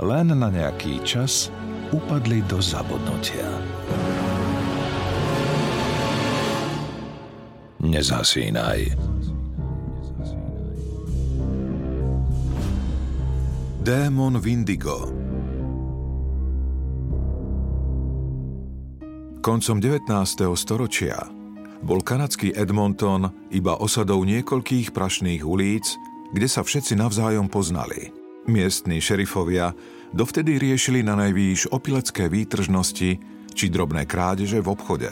len 0.00 0.28
na 0.28 0.48
nejaký 0.52 1.00
čas 1.00 1.48
upadli 1.88 2.44
do 2.44 2.60
zabudnutia. 2.60 3.48
Nezasínaj. 7.80 8.92
Démon 13.86 14.42
Vindigo 14.42 15.14
Koncom 19.38 19.78
19. 19.78 20.10
storočia 20.58 21.22
bol 21.86 22.02
kanadský 22.02 22.50
Edmonton 22.50 23.30
iba 23.54 23.78
osadou 23.78 24.26
niekoľkých 24.26 24.90
prašných 24.90 25.46
ulic, 25.46 25.86
kde 26.34 26.50
sa 26.50 26.66
všetci 26.66 26.98
navzájom 26.98 27.46
poznali– 27.46 28.10
Miestni 28.46 29.02
šerifovia 29.02 29.74
dovtedy 30.14 30.62
riešili 30.62 31.02
na 31.02 31.18
najvýš 31.18 31.74
opilecké 31.74 32.30
výtržnosti 32.30 33.10
či 33.50 33.64
drobné 33.66 34.06
krádeže 34.06 34.62
v 34.62 34.70
obchode. 34.70 35.10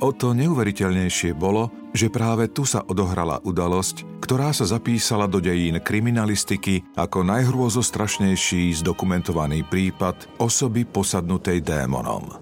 O 0.00 0.16
to 0.16 0.32
neuveriteľnejšie 0.32 1.36
bolo, 1.36 1.68
že 1.92 2.08
práve 2.08 2.48
tu 2.48 2.64
sa 2.64 2.80
odohrala 2.84 3.40
udalosť, 3.44 4.04
ktorá 4.24 4.52
sa 4.52 4.64
zapísala 4.64 5.28
do 5.28 5.40
dejín 5.44 5.76
kriminalistiky 5.76 6.96
ako 6.96 7.20
najhrôzostrašnejší 7.24 8.72
zdokumentovaný 8.80 9.64
prípad 9.68 10.40
osoby 10.40 10.88
posadnutej 10.88 11.60
démonom. 11.60 12.32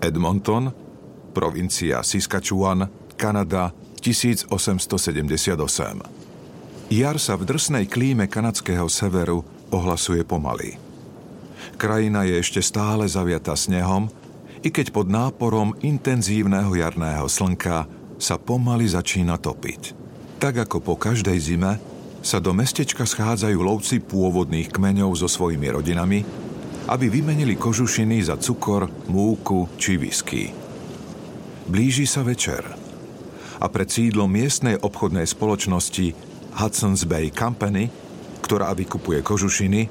Edmonton, 0.00 0.72
provincia 1.36 2.00
Saskatchewan, 2.00 2.88
Kanada, 3.20 3.76
1878. 4.00 6.31
Jar 6.92 7.16
sa 7.16 7.40
v 7.40 7.48
drsnej 7.48 7.88
klíme 7.88 8.28
kanadského 8.28 8.84
severu 8.84 9.40
ohlasuje 9.72 10.28
pomaly. 10.28 10.76
Krajina 11.80 12.28
je 12.28 12.36
ešte 12.36 12.60
stále 12.60 13.08
zaviata 13.08 13.56
snehom, 13.56 14.12
i 14.60 14.68
keď 14.68 14.92
pod 14.92 15.08
náporom 15.08 15.72
intenzívneho 15.80 16.68
jarného 16.76 17.24
slnka 17.32 17.88
sa 18.20 18.36
pomaly 18.36 18.92
začína 18.92 19.40
topiť. 19.40 19.96
Tak 20.36 20.68
ako 20.68 20.84
po 20.84 21.00
každej 21.00 21.38
zime 21.40 21.80
sa 22.20 22.44
do 22.44 22.52
mestečka 22.52 23.08
schádzajú 23.08 23.56
lovci 23.56 23.96
pôvodných 24.04 24.68
kmeňov 24.68 25.16
so 25.16 25.32
svojimi 25.32 25.72
rodinami, 25.72 26.20
aby 26.92 27.08
vymenili 27.08 27.56
kožušiny 27.56 28.20
za 28.20 28.36
cukor, 28.36 28.92
múku 29.08 29.64
či 29.80 29.96
whisky. 29.96 30.52
Blíži 31.72 32.04
sa 32.04 32.20
večer 32.20 32.68
a 33.56 33.66
pred 33.72 33.88
sídlom 33.88 34.28
miestnej 34.28 34.76
obchodnej 34.76 35.24
spoločnosti 35.24 36.31
Hudson's 36.56 37.08
Bay 37.08 37.32
Company, 37.32 37.88
ktorá 38.44 38.74
vykupuje 38.76 39.24
kožušiny, 39.24 39.88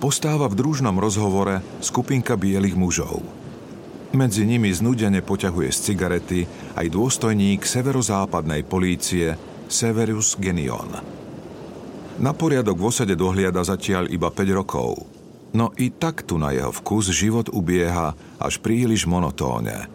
postáva 0.00 0.48
v 0.48 0.58
družnom 0.58 0.96
rozhovore 0.96 1.60
skupinka 1.84 2.34
bielých 2.34 2.74
mužov. 2.74 3.20
Medzi 4.10 4.42
nimi 4.42 4.74
znudene 4.74 5.22
poťahuje 5.22 5.70
z 5.70 5.78
cigarety 5.92 6.40
aj 6.74 6.86
dôstojník 6.90 7.62
severozápadnej 7.62 8.66
polície 8.66 9.38
Severus 9.70 10.34
Genion. 10.34 10.98
Na 12.18 12.34
poriadok 12.34 12.74
v 12.74 12.86
osade 12.90 13.14
dohliada 13.14 13.62
zatiaľ 13.62 14.10
iba 14.10 14.34
5 14.34 14.58
rokov, 14.58 15.06
no 15.54 15.70
i 15.78 15.94
tak 15.94 16.26
tu 16.26 16.42
na 16.42 16.50
jeho 16.50 16.74
vkus 16.74 17.14
život 17.14 17.46
ubieha 17.54 18.18
až 18.42 18.58
príliš 18.58 19.06
monotóne. 19.06 19.86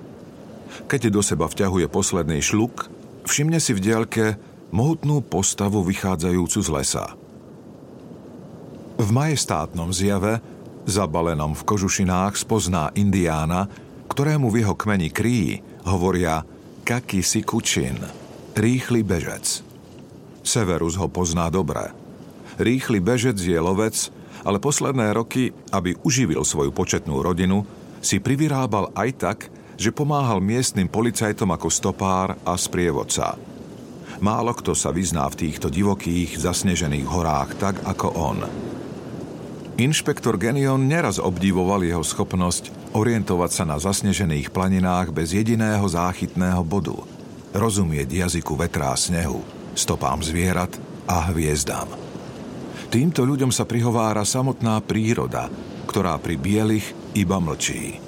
Keď 0.87 1.11
do 1.11 1.19
seba 1.19 1.51
vťahuje 1.51 1.91
posledný 1.91 2.39
šluk, 2.39 2.87
všimne 3.27 3.59
si 3.59 3.75
v 3.75 3.83
diaľke 3.83 4.39
mohutnú 4.75 5.23
postavu 5.23 5.79
vychádzajúcu 5.87 6.59
z 6.59 6.69
lesa. 6.69 7.05
V 8.99 9.07
majestátnom 9.07 9.95
zjave, 9.95 10.43
zabalenom 10.83 11.55
v 11.55 11.63
kožušinách, 11.63 12.35
spozná 12.35 12.91
indiána, 12.91 13.71
ktorému 14.11 14.51
v 14.51 14.63
jeho 14.63 14.75
kmeni 14.75 15.07
kríji 15.07 15.63
hovoria 15.87 16.43
Kaki 16.83 17.23
si 17.23 17.41
kučin, 17.41 17.95
rýchly 18.53 19.01
bežec. 19.01 19.63
Severus 20.43 20.99
ho 20.99 21.07
pozná 21.07 21.47
dobre. 21.47 21.89
Rýchly 22.59 22.99
bežec 22.99 23.39
je 23.39 23.57
lovec, 23.57 24.11
ale 24.45 24.61
posledné 24.61 25.15
roky, 25.15 25.55
aby 25.73 25.97
uživil 26.05 26.45
svoju 26.45 26.69
početnú 26.69 27.23
rodinu, 27.23 27.65
si 28.03 28.21
privyrábal 28.21 28.93
aj 28.93 29.09
tak, 29.17 29.39
že 29.75 29.89
pomáhal 29.89 30.39
miestnym 30.39 30.85
policajtom 30.85 31.49
ako 31.51 31.67
stopár 31.73 32.37
a 32.45 32.53
sprievodca– 32.53 33.33
Málo 34.23 34.55
kto 34.55 34.71
sa 34.71 34.95
vyzná 34.95 35.27
v 35.27 35.47
týchto 35.47 35.67
divokých, 35.67 36.39
zasnežených 36.39 37.07
horách 37.07 37.49
tak 37.59 37.75
ako 37.83 38.07
on. 38.15 38.39
Inšpektor 39.75 40.39
Genion 40.39 40.87
neraz 40.87 41.19
obdivoval 41.19 41.83
jeho 41.83 41.99
schopnosť 41.99 42.95
orientovať 42.95 43.51
sa 43.51 43.63
na 43.67 43.75
zasnežených 43.75 44.47
planinách 44.55 45.11
bez 45.11 45.35
jediného 45.35 45.83
záchytného 45.83 46.63
bodu, 46.63 46.95
rozumieť 47.51 48.07
jazyku 48.07 48.55
vetrá 48.55 48.95
snehu, 48.95 49.43
stopám 49.75 50.23
zvierat 50.23 50.71
a 51.03 51.27
hviezdám. 51.27 51.91
Týmto 52.87 53.27
ľuďom 53.27 53.51
sa 53.51 53.67
prihovára 53.67 54.23
samotná 54.23 54.79
príroda, 54.79 55.51
ktorá 55.91 56.15
pri 56.23 56.39
bielých 56.39 56.95
iba 57.11 57.35
mlčí. 57.43 57.99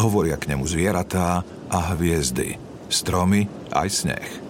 Hovoria 0.00 0.40
k 0.40 0.56
nemu 0.56 0.64
zvieratá 0.64 1.44
a 1.68 1.78
hviezdy, 1.92 2.56
stromy 2.88 3.44
aj 3.76 3.88
sneh. 3.92 4.43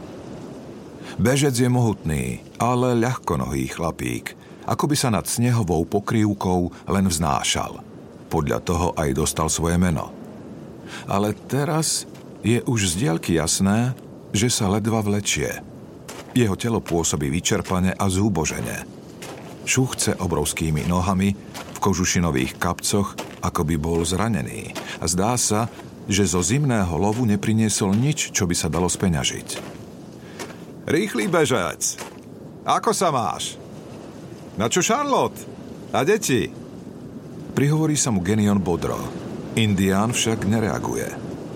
Bežec 1.14 1.54
je 1.54 1.70
mohutný, 1.70 2.42
ale 2.58 2.98
ľahkonohý 2.98 3.70
chlapík, 3.70 4.34
ako 4.66 4.90
by 4.90 4.96
sa 4.98 5.14
nad 5.14 5.22
snehovou 5.30 5.86
pokrývkou 5.86 6.90
len 6.90 7.06
vznášal. 7.06 7.78
Podľa 8.26 8.58
toho 8.66 8.86
aj 8.98 9.14
dostal 9.14 9.46
svoje 9.46 9.78
meno. 9.78 10.10
Ale 11.06 11.38
teraz 11.46 12.02
je 12.42 12.58
už 12.66 12.98
z 12.98 13.06
diaľky 13.06 13.38
jasné, 13.38 13.94
že 14.34 14.50
sa 14.50 14.66
ledva 14.66 15.06
vlečie. 15.06 15.62
Jeho 16.34 16.58
telo 16.58 16.82
pôsobí 16.82 17.30
vyčerpane 17.30 17.94
a 17.94 18.04
zúbožene. 18.10 18.82
Šuchce 19.62 20.18
obrovskými 20.18 20.82
nohami 20.90 21.30
v 21.54 21.78
kožušinových 21.78 22.58
kapcoch, 22.58 23.14
ako 23.38 23.62
by 23.62 23.76
bol 23.78 24.02
zranený. 24.02 24.74
A 24.98 25.06
zdá 25.06 25.38
sa, 25.38 25.70
že 26.10 26.26
zo 26.26 26.42
zimného 26.42 26.90
lovu 26.98 27.22
nepriniesol 27.22 27.94
nič, 27.94 28.34
čo 28.34 28.50
by 28.50 28.54
sa 28.58 28.66
dalo 28.66 28.90
speňažiť. 28.90 29.83
Rýchly 30.84 31.32
bežec. 31.32 31.96
Ako 32.68 32.92
sa 32.92 33.08
máš? 33.08 33.56
Na 34.60 34.68
čo 34.68 34.84
Charlotte? 34.84 35.40
A 35.96 36.04
deti? 36.04 36.44
Prihovorí 37.56 37.96
sa 37.96 38.12
mu 38.12 38.20
Genion 38.20 38.60
bodro. 38.60 39.00
Indián 39.56 40.12
však 40.12 40.44
nereaguje. 40.44 41.08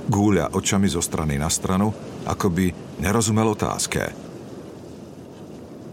Gúľa 0.08 0.56
očami 0.56 0.88
zo 0.88 1.04
strany 1.04 1.36
na 1.36 1.52
stranu, 1.52 1.92
ako 2.24 2.46
by 2.48 2.66
nerozumel 3.04 3.52
otázke. 3.52 4.00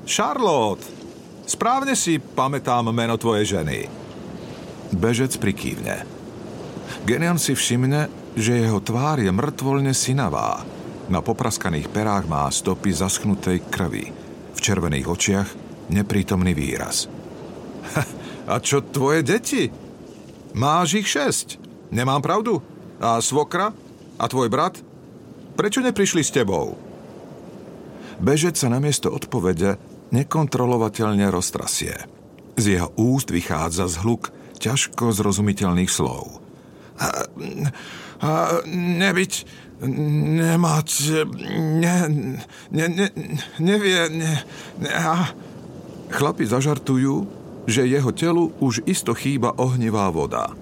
Charlotte, 0.08 0.88
správne 1.44 1.92
si 2.00 2.24
pamätám 2.24 2.88
meno 2.96 3.20
tvojej 3.20 3.60
ženy. 3.60 3.84
Bežec 4.96 5.36
prikývne. 5.36 6.08
Genion 7.04 7.36
si 7.36 7.52
všimne, 7.52 8.08
že 8.40 8.64
jeho 8.64 8.80
tvár 8.80 9.20
je 9.20 9.28
mŕtvolne 9.28 9.92
synavá, 9.92 10.64
na 11.10 11.22
popraskaných 11.22 11.92
perách 11.92 12.26
má 12.26 12.50
stopy 12.50 12.90
zaschnutej 12.94 13.62
krvi. 13.70 14.10
V 14.56 14.60
červených 14.60 15.08
očiach 15.08 15.50
neprítomný 15.94 16.58
výraz. 16.58 17.06
A 18.52 18.62
čo 18.62 18.82
tvoje 18.82 19.22
deti? 19.26 19.70
Máš 20.56 21.02
ich 21.02 21.08
šesť. 21.10 21.62
Nemám 21.94 22.22
pravdu? 22.22 22.62
A 22.98 23.20
svokra? 23.22 23.74
A 24.16 24.26
tvoj 24.26 24.48
brat? 24.50 24.80
Prečo 25.56 25.84
neprišli 25.84 26.24
s 26.24 26.34
tebou? 26.34 26.78
Bežec 28.20 28.56
sa 28.56 28.72
namiesto 28.72 29.12
odpovede 29.12 29.76
nekontrolovateľne 30.16 31.28
roztrasie. 31.28 31.96
Z 32.56 32.66
jeho 32.80 32.90
úst 32.96 33.28
vychádza 33.36 33.92
zhluk 33.92 34.32
ťažko 34.56 35.12
zrozumiteľných 35.12 35.92
slov. 35.92 36.40
A, 36.96 37.28
a 38.24 38.30
nebyť, 38.72 39.34
nemať, 39.84 40.90
ne, 41.82 41.98
ne, 42.72 42.86
ne, 42.88 43.08
nevie, 43.60 44.02
ne, 44.10 44.34
ne, 44.80 44.92
a... 44.92 45.30
Chlapi 46.06 46.46
zažartujú, 46.46 47.28
že 47.66 47.90
jeho 47.90 48.14
telu 48.14 48.54
už 48.62 48.86
isto 48.86 49.18
chýba 49.18 49.58
ohnivá 49.58 50.08
voda. 50.14 50.54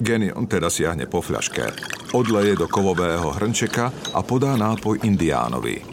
Genion 0.00 0.48
teda 0.48 0.72
siahne 0.72 1.04
po 1.08 1.20
fľaške, 1.20 1.72
odleje 2.16 2.56
do 2.56 2.66
kovového 2.68 3.32
hrnčeka 3.36 3.92
a 4.12 4.20
podá 4.24 4.56
nápoj 4.56 5.04
indiánovi. 5.04 5.84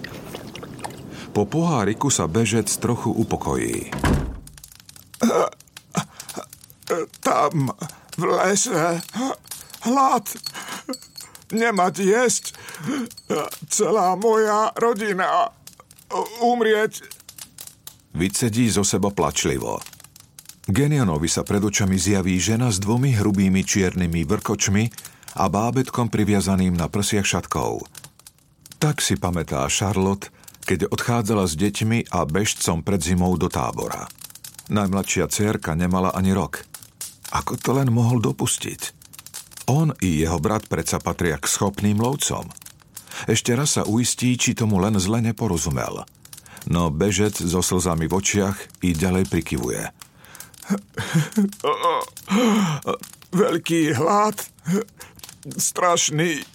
Po 1.34 1.50
poháriku 1.50 2.14
sa 2.14 2.30
bežec 2.30 2.70
trochu 2.78 3.10
upokojí. 3.10 3.90
Tam 7.24 7.74
v 8.14 8.24
lese 8.24 9.02
hlad 9.82 10.26
nemať 11.54 11.96
jesť 12.02 12.44
celá 13.70 14.18
moja 14.18 14.74
rodina 14.76 15.54
umrieť. 16.42 17.06
Vycedí 18.14 18.70
zo 18.70 18.86
seba 18.86 19.10
plačlivo. 19.10 19.82
Genionovi 20.64 21.28
sa 21.28 21.44
pred 21.44 21.60
očami 21.60 22.00
zjaví 22.00 22.40
žena 22.40 22.72
s 22.72 22.80
dvomi 22.80 23.18
hrubými 23.18 23.66
čiernymi 23.68 24.24
vrkočmi 24.24 24.84
a 25.42 25.50
bábetkom 25.50 26.08
priviazaným 26.08 26.78
na 26.78 26.88
prsiach 26.88 27.26
šatkov. 27.26 27.84
Tak 28.78 29.04
si 29.04 29.20
pamätá 29.20 29.66
Charlotte, 29.68 30.32
keď 30.64 30.88
odchádzala 30.88 31.50
s 31.50 31.60
deťmi 31.60 32.16
a 32.16 32.24
bežcom 32.24 32.80
pred 32.80 33.04
zimou 33.04 33.36
do 33.36 33.52
tábora. 33.52 34.08
Najmladšia 34.72 35.28
cerka 35.28 35.76
nemala 35.76 36.16
ani 36.16 36.32
rok. 36.32 36.64
Ako 37.36 37.60
to 37.60 37.76
len 37.76 37.92
mohol 37.92 38.24
dopustiť? 38.24 39.03
On 39.68 39.96
i 40.04 40.20
jeho 40.24 40.40
brat 40.40 40.68
predsa 40.68 41.00
patria 41.00 41.40
k 41.40 41.48
schopným 41.48 42.00
lovcom. 42.00 42.52
Ešte 43.30 43.56
raz 43.56 43.80
sa 43.80 43.88
uistí, 43.88 44.36
či 44.36 44.58
tomu 44.58 44.82
len 44.82 45.00
zle 45.00 45.22
neporozumel. 45.24 46.04
No 46.68 46.92
bežec 46.92 47.36
so 47.40 47.62
slzami 47.64 48.08
v 48.08 48.16
očiach 48.18 48.58
i 48.84 48.96
ďalej 48.96 49.28
prikyvuje– 49.28 49.84
Veľký 53.34 53.98
hlad, 53.98 54.38
strašný. 55.58 56.46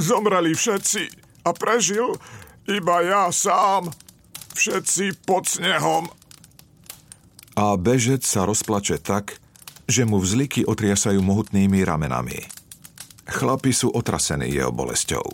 Zomreli 0.00 0.56
všetci 0.56 1.04
a 1.44 1.52
prežil 1.52 2.16
iba 2.64 3.04
ja 3.04 3.28
sám. 3.28 3.92
Všetci 4.56 5.28
pod 5.28 5.44
snehom. 5.44 6.08
A 7.54 7.76
bežec 7.76 8.24
sa 8.24 8.48
rozplače 8.48 8.96
tak, 8.96 9.36
že 9.84 10.08
mu 10.08 10.20
vzliky 10.20 10.64
otriasajú 10.64 11.20
mohutnými 11.20 11.84
ramenami. 11.84 12.40
Chlapi 13.24 13.72
sú 13.72 13.92
otrasení 13.92 14.52
jeho 14.52 14.72
bolesťou. 14.72 15.24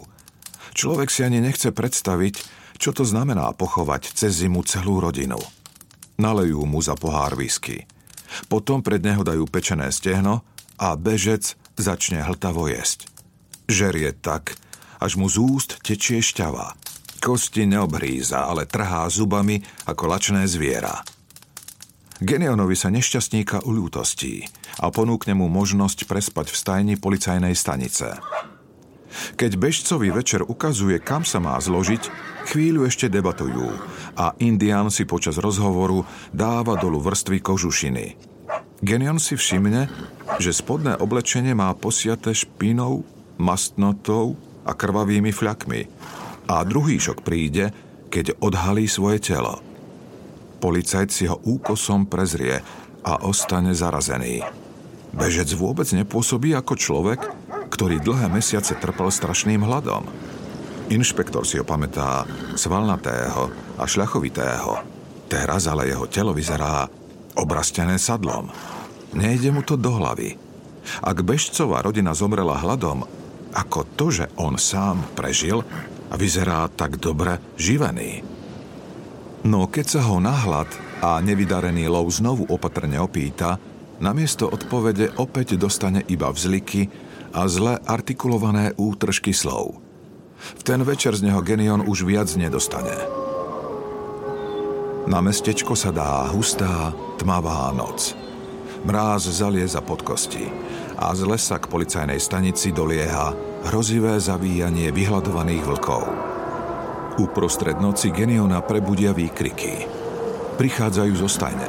Človek 0.75 1.11
si 1.11 1.26
ani 1.26 1.43
nechce 1.43 1.75
predstaviť, 1.75 2.35
čo 2.79 2.94
to 2.94 3.02
znamená 3.02 3.50
pochovať 3.52 4.14
cez 4.14 4.41
zimu 4.41 4.62
celú 4.64 5.02
rodinu. 5.02 5.38
Nalejú 6.17 6.62
mu 6.64 6.79
za 6.79 6.94
pohár 6.94 7.35
whisky. 7.35 7.85
Potom 8.47 8.81
pred 8.81 9.02
neho 9.02 9.26
dajú 9.26 9.44
pečené 9.50 9.91
stehno 9.91 10.47
a 10.79 10.94
bežec 10.94 11.58
začne 11.75 12.23
hltavo 12.23 12.70
jesť. 12.70 13.11
Žerie 13.67 14.14
tak, 14.14 14.55
až 15.02 15.19
mu 15.19 15.26
z 15.26 15.43
úst 15.43 15.70
tečie 15.82 16.23
šťava. 16.23 16.79
Kosti 17.20 17.69
neobhríza, 17.69 18.49
ale 18.49 18.64
trhá 18.64 19.05
zubami 19.12 19.61
ako 19.85 20.08
lačné 20.08 20.49
zviera. 20.49 21.05
Genionovi 22.21 22.77
sa 22.77 22.93
nešťastníka 22.93 23.65
uľútostí 23.65 24.45
a 24.85 24.93
ponúkne 24.93 25.33
mu 25.33 25.49
možnosť 25.49 26.05
prespať 26.05 26.53
v 26.53 26.57
stajni 26.57 26.95
policajnej 27.01 27.57
stanice. 27.57 28.21
Keď 29.41 29.57
bežcovi 29.57 30.13
večer 30.13 30.45
ukazuje, 30.45 31.01
kam 31.01 31.25
sa 31.25 31.41
má 31.41 31.57
zložiť, 31.57 32.13
chvíľu 32.53 32.87
ešte 32.87 33.09
debatujú 33.09 33.73
a 34.21 34.37
Indian 34.39 34.93
si 34.93 35.09
počas 35.09 35.41
rozhovoru 35.41 36.05
dáva 36.31 36.77
dolu 36.77 37.01
vrstvy 37.01 37.41
kožušiny. 37.41 38.07
Genion 38.85 39.17
si 39.17 39.41
všimne, 39.41 39.89
že 40.37 40.53
spodné 40.53 41.01
oblečenie 41.01 41.57
má 41.57 41.73
posiate 41.73 42.37
špinou, 42.37 43.01
mastnotou 43.41 44.37
a 44.69 44.77
krvavými 44.77 45.33
fľakmi. 45.33 45.81
A 46.53 46.65
druhý 46.69 47.01
šok 47.01 47.25
príde, 47.25 47.73
keď 48.13 48.37
odhalí 48.45 48.85
svoje 48.85 49.21
telo. 49.25 49.70
Policajt 50.61 51.09
si 51.09 51.25
ho 51.25 51.41
úkosom 51.41 52.05
prezrie 52.05 52.61
a 53.01 53.12
ostane 53.25 53.73
zarazený. 53.73 54.45
Bežec 55.11 55.49
vôbec 55.57 55.89
nepôsobí 55.89 56.53
ako 56.53 56.77
človek, 56.77 57.21
ktorý 57.73 57.99
dlhé 57.99 58.29
mesiace 58.29 58.77
trpel 58.77 59.09
strašným 59.09 59.65
hladom. 59.65 60.05
Inšpektor 60.93 61.49
si 61.49 61.57
ho 61.57 61.65
pamätá 61.65 62.29
svalnatého 62.55 63.49
a 63.81 63.85
šľachovitého. 63.89 64.85
Teraz 65.31 65.65
ale 65.71 65.89
jeho 65.89 66.05
telo 66.11 66.37
vyzerá 66.37 66.85
obrastené 67.39 67.97
sadlom. 67.97 68.51
Nejde 69.17 69.55
mu 69.55 69.62
to 69.65 69.81
do 69.81 69.97
hlavy. 69.97 70.37
Ak 71.01 71.23
Bežcová 71.23 71.81
rodina 71.87 72.12
zomrela 72.12 72.59
hladom, 72.59 73.07
ako 73.55 73.81
to, 73.99 74.07
že 74.12 74.27
on 74.39 74.59
sám 74.59 75.03
prežil 75.15 75.62
vyzerá 76.15 76.67
tak 76.71 76.99
dobre 76.99 77.39
živený. 77.55 78.40
No 79.41 79.65
keď 79.65 79.87
sa 79.89 80.01
ho 80.05 80.21
hlad 80.21 80.69
a 81.01 81.17
nevydarený 81.25 81.89
lov 81.89 82.13
znovu 82.13 82.45
opatrne 82.53 83.01
opýta, 83.01 83.57
namiesto 83.97 84.45
odpovede 84.45 85.17
opäť 85.17 85.57
dostane 85.57 86.05
iba 86.13 86.29
vzliky 86.29 86.93
a 87.33 87.49
zle 87.49 87.81
artikulované 87.89 88.77
útržky 88.77 89.33
slov. 89.33 89.81
V 90.41 90.63
ten 90.65 90.85
večer 90.85 91.17
z 91.17 91.25
neho 91.25 91.41
Genion 91.41 91.81
už 91.85 92.05
viac 92.05 92.29
nedostane. 92.37 92.93
Na 95.09 95.25
mestečko 95.25 95.73
sa 95.73 95.89
dá 95.89 96.29
hustá, 96.29 96.93
tmavá 97.17 97.73
noc. 97.73 98.13
Mráz 98.85 99.29
zalieza 99.29 99.81
pod 99.81 100.05
kosti 100.05 100.49
a 101.01 101.17
z 101.17 101.25
lesa 101.25 101.57
k 101.57 101.69
policajnej 101.69 102.21
stanici 102.21 102.77
dolieha 102.77 103.33
hrozivé 103.69 104.21
zavíjanie 104.21 104.93
vyhľadovaných 104.93 105.65
vlkov. 105.65 106.30
Uprostred 107.21 107.77
noci 107.77 108.09
Geniona 108.09 108.65
prebudia 108.65 109.13
výkriky. 109.13 109.85
Prichádzajú 110.57 111.13
zo 111.21 111.29
stajne. 111.29 111.69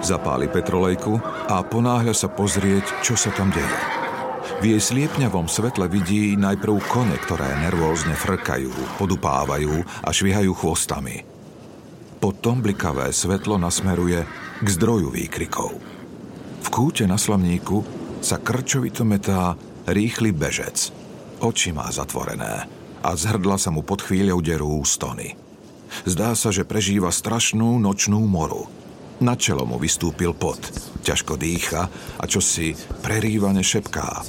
Zapáli 0.00 0.48
petrolejku 0.48 1.20
a 1.52 1.60
ponáhľa 1.60 2.16
sa 2.16 2.32
pozrieť, 2.32 3.04
čo 3.04 3.12
sa 3.12 3.28
tam 3.28 3.52
deje. 3.52 3.80
V 4.64 4.72
jej 4.72 4.80
sliepňavom 4.80 5.52
svetle 5.52 5.84
vidí 5.84 6.32
najprv 6.32 6.80
kone, 6.88 7.12
ktoré 7.12 7.60
nervózne 7.60 8.16
frkajú, 8.16 8.72
podupávajú 8.96 9.84
a 10.00 10.08
švihajú 10.08 10.56
chvostami. 10.56 11.28
Potom 12.16 12.64
blikavé 12.64 13.12
svetlo 13.12 13.60
nasmeruje 13.60 14.24
k 14.64 14.66
zdroju 14.80 15.12
výkrikov. 15.12 15.76
V 16.64 16.68
kúte 16.72 17.04
na 17.04 17.20
slamníku 17.20 17.84
sa 18.24 18.40
krčovito 18.40 19.04
metá 19.04 19.52
rýchly 19.84 20.32
bežec. 20.32 20.88
Oči 21.44 21.68
má 21.68 21.84
zatvorené 21.92 22.79
a 23.00 23.16
z 23.16 23.32
sa 23.36 23.70
mu 23.72 23.80
pod 23.80 24.04
chvíľou 24.04 24.44
derú 24.44 24.80
stony. 24.84 25.36
Zdá 26.06 26.36
sa, 26.38 26.54
že 26.54 26.68
prežíva 26.68 27.10
strašnú 27.10 27.80
nočnú 27.80 28.22
moru. 28.24 28.68
Na 29.20 29.36
čelo 29.36 29.68
mu 29.68 29.76
vystúpil 29.76 30.32
pot, 30.32 30.60
ťažko 31.04 31.36
dýcha 31.36 31.88
a 32.16 32.24
čo 32.24 32.40
si 32.40 32.72
prerývane 33.04 33.60
šepká. 33.60 34.24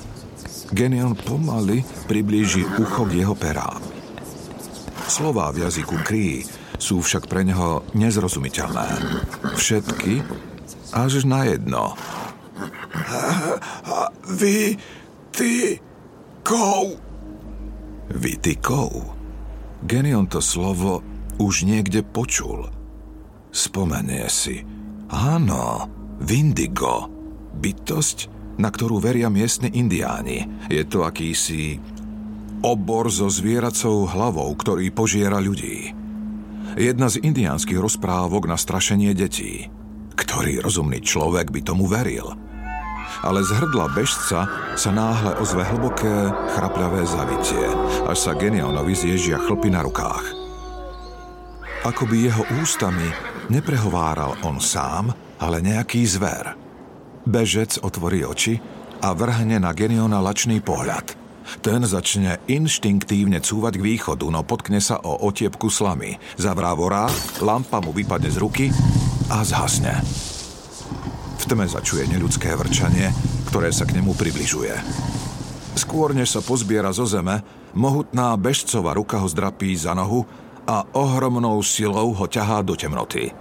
Genion 0.72 1.16
pomaly 1.16 1.84
priblíži 2.08 2.64
ucho 2.64 3.08
k 3.08 3.24
jeho 3.24 3.36
perám. 3.36 3.80
Slová 5.08 5.52
v 5.52 5.68
jazyku 5.68 5.96
krí 6.08 6.48
sú 6.80 7.04
však 7.04 7.28
pre 7.28 7.44
neho 7.44 7.84
nezrozumiteľné. 7.92 8.88
Všetky 9.60 10.24
až 10.96 11.24
na 11.28 11.48
jedno. 11.48 11.96
Ty, 11.96 12.24
kou. 12.88 14.32
Vy, 14.32 14.80
ty, 15.32 15.80
kou. 16.44 17.11
Genion 19.82 20.30
to 20.30 20.44
slovo 20.44 21.02
už 21.42 21.66
niekde 21.66 22.06
počul. 22.06 22.70
Spomenie 23.50 24.30
si. 24.30 24.62
Áno, 25.10 25.90
Vindigo. 26.22 27.10
Bytosť, 27.52 28.32
na 28.62 28.72
ktorú 28.72 29.02
veria 29.04 29.28
miestni 29.28 29.74
indiáni. 29.74 30.48
Je 30.72 30.86
to 30.88 31.04
akýsi 31.04 31.82
obor 32.62 33.10
so 33.10 33.28
zvieracou 33.28 34.06
hlavou, 34.06 34.54
ktorý 34.54 34.94
požiera 34.94 35.42
ľudí. 35.42 35.92
Jedna 36.78 37.12
z 37.12 37.20
indiánskych 37.26 37.82
rozprávok 37.82 38.48
na 38.48 38.56
strašenie 38.56 39.12
detí. 39.12 39.68
Ktorý 40.16 40.64
rozumný 40.64 41.04
človek 41.04 41.52
by 41.52 41.60
tomu 41.66 41.90
veril? 41.90 42.51
Ale 43.22 43.46
z 43.46 43.54
hrdla 43.54 43.86
bežca 43.94 44.50
sa 44.74 44.90
náhle 44.90 45.38
ozve 45.38 45.62
hlboké, 45.62 46.34
chrapľavé 46.58 47.06
zavitie, 47.06 47.66
až 48.10 48.18
sa 48.18 48.34
Genionovi 48.34 48.98
zježia 48.98 49.38
chlpy 49.38 49.70
na 49.70 49.86
rukách. 49.86 50.26
Ako 51.86 52.10
by 52.10 52.18
jeho 52.18 52.44
ústami 52.62 53.10
neprehováral 53.54 54.38
on 54.42 54.58
sám, 54.58 55.14
ale 55.38 55.62
nejaký 55.62 56.02
zver– 56.06 56.54
Bežec 57.26 57.78
otvorí 57.78 58.26
oči 58.26 58.58
a 59.02 59.14
vrhne 59.14 59.62
na 59.62 59.74
Geniona 59.78 60.18
lačný 60.22 60.62
pohľad. 60.62 61.14
Ten 61.62 61.84
začne 61.84 62.42
inštinktívne 62.48 63.44
cúvať 63.44 63.78
k 63.78 63.86
východu, 63.94 64.26
no 64.30 64.42
potkne 64.46 64.80
sa 64.82 65.02
o 65.02 65.26
otiepku 65.26 65.68
slamy. 65.70 66.18
Zavrá 66.38 66.74
vorá, 66.74 67.10
lampa 67.44 67.82
mu 67.84 67.92
vypadne 67.92 68.30
z 68.32 68.38
ruky 68.40 68.66
a 69.30 69.46
zhasne. 69.46 70.02
V 71.42 71.50
tme 71.50 71.66
začuje 71.66 72.06
neľudské 72.06 72.54
vrčanie, 72.54 73.10
ktoré 73.50 73.74
sa 73.74 73.90
k 73.90 73.98
nemu 73.98 74.14
približuje. 74.14 74.78
Skôr 75.74 76.14
než 76.14 76.38
sa 76.38 76.42
pozbiera 76.46 76.94
zo 76.94 77.10
zeme, 77.10 77.42
mohutná 77.74 78.38
bežcová 78.38 78.94
ruka 78.94 79.18
ho 79.18 79.26
zdrapí 79.26 79.74
za 79.74 79.98
nohu 79.98 80.22
a 80.70 80.86
ohromnou 80.94 81.58
silou 81.66 82.14
ho 82.14 82.26
ťahá 82.30 82.62
do 82.62 82.78
temnoty. 82.78 83.34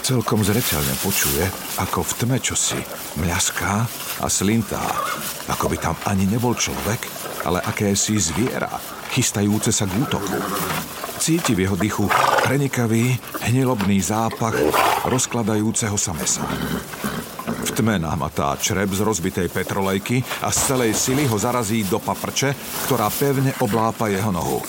Celkom 0.00 0.40
zreteľne 0.40 0.96
počuje, 1.04 1.44
ako 1.76 2.08
v 2.08 2.12
tme 2.24 2.38
čosi 2.40 2.80
mľaská 3.20 3.84
a 4.24 4.26
slintá, 4.32 4.82
ako 5.52 5.70
by 5.70 5.76
tam 5.76 5.96
ani 6.08 6.24
nebol 6.24 6.56
človek, 6.56 7.04
ale 7.44 7.60
akési 7.62 8.16
zviera, 8.16 8.72
chystajúce 9.12 9.76
sa 9.76 9.84
k 9.84 9.92
útoku. 10.00 10.40
Cíti 11.20 11.52
v 11.52 11.68
jeho 11.68 11.76
dychu 11.76 12.08
prenikavý, 12.48 13.12
hnilobný 13.44 14.00
zápach 14.00 14.56
rozkladajúceho 15.04 16.00
sa 16.00 16.16
mesa. 16.16 16.42
V 17.66 17.74
tme 17.74 17.98
namatá 17.98 18.54
čreb 18.54 18.94
z 18.94 19.02
rozbitej 19.02 19.50
petrolejky 19.50 20.22
a 20.46 20.54
z 20.54 20.58
celej 20.70 20.94
sily 20.94 21.26
ho 21.26 21.34
zarazí 21.34 21.82
do 21.82 21.98
paprče, 21.98 22.54
ktorá 22.86 23.10
pevne 23.10 23.50
oblápa 23.58 24.06
jeho 24.06 24.30
nohu. 24.30 24.62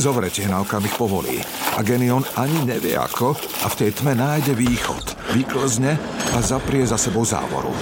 Zovretie 0.00 0.48
na 0.48 0.64
okamih 0.64 0.96
povolí 0.96 1.36
a 1.76 1.84
Genion 1.84 2.24
ani 2.40 2.64
nevie 2.64 2.96
ako 2.96 3.36
a 3.36 3.66
v 3.68 3.78
tej 3.84 3.90
tme 4.00 4.16
nájde 4.16 4.56
východ, 4.56 5.36
vyklzne 5.36 6.00
a 6.32 6.38
zaprie 6.40 6.88
za 6.88 6.96
sebou 6.96 7.28
závoru. 7.28 7.76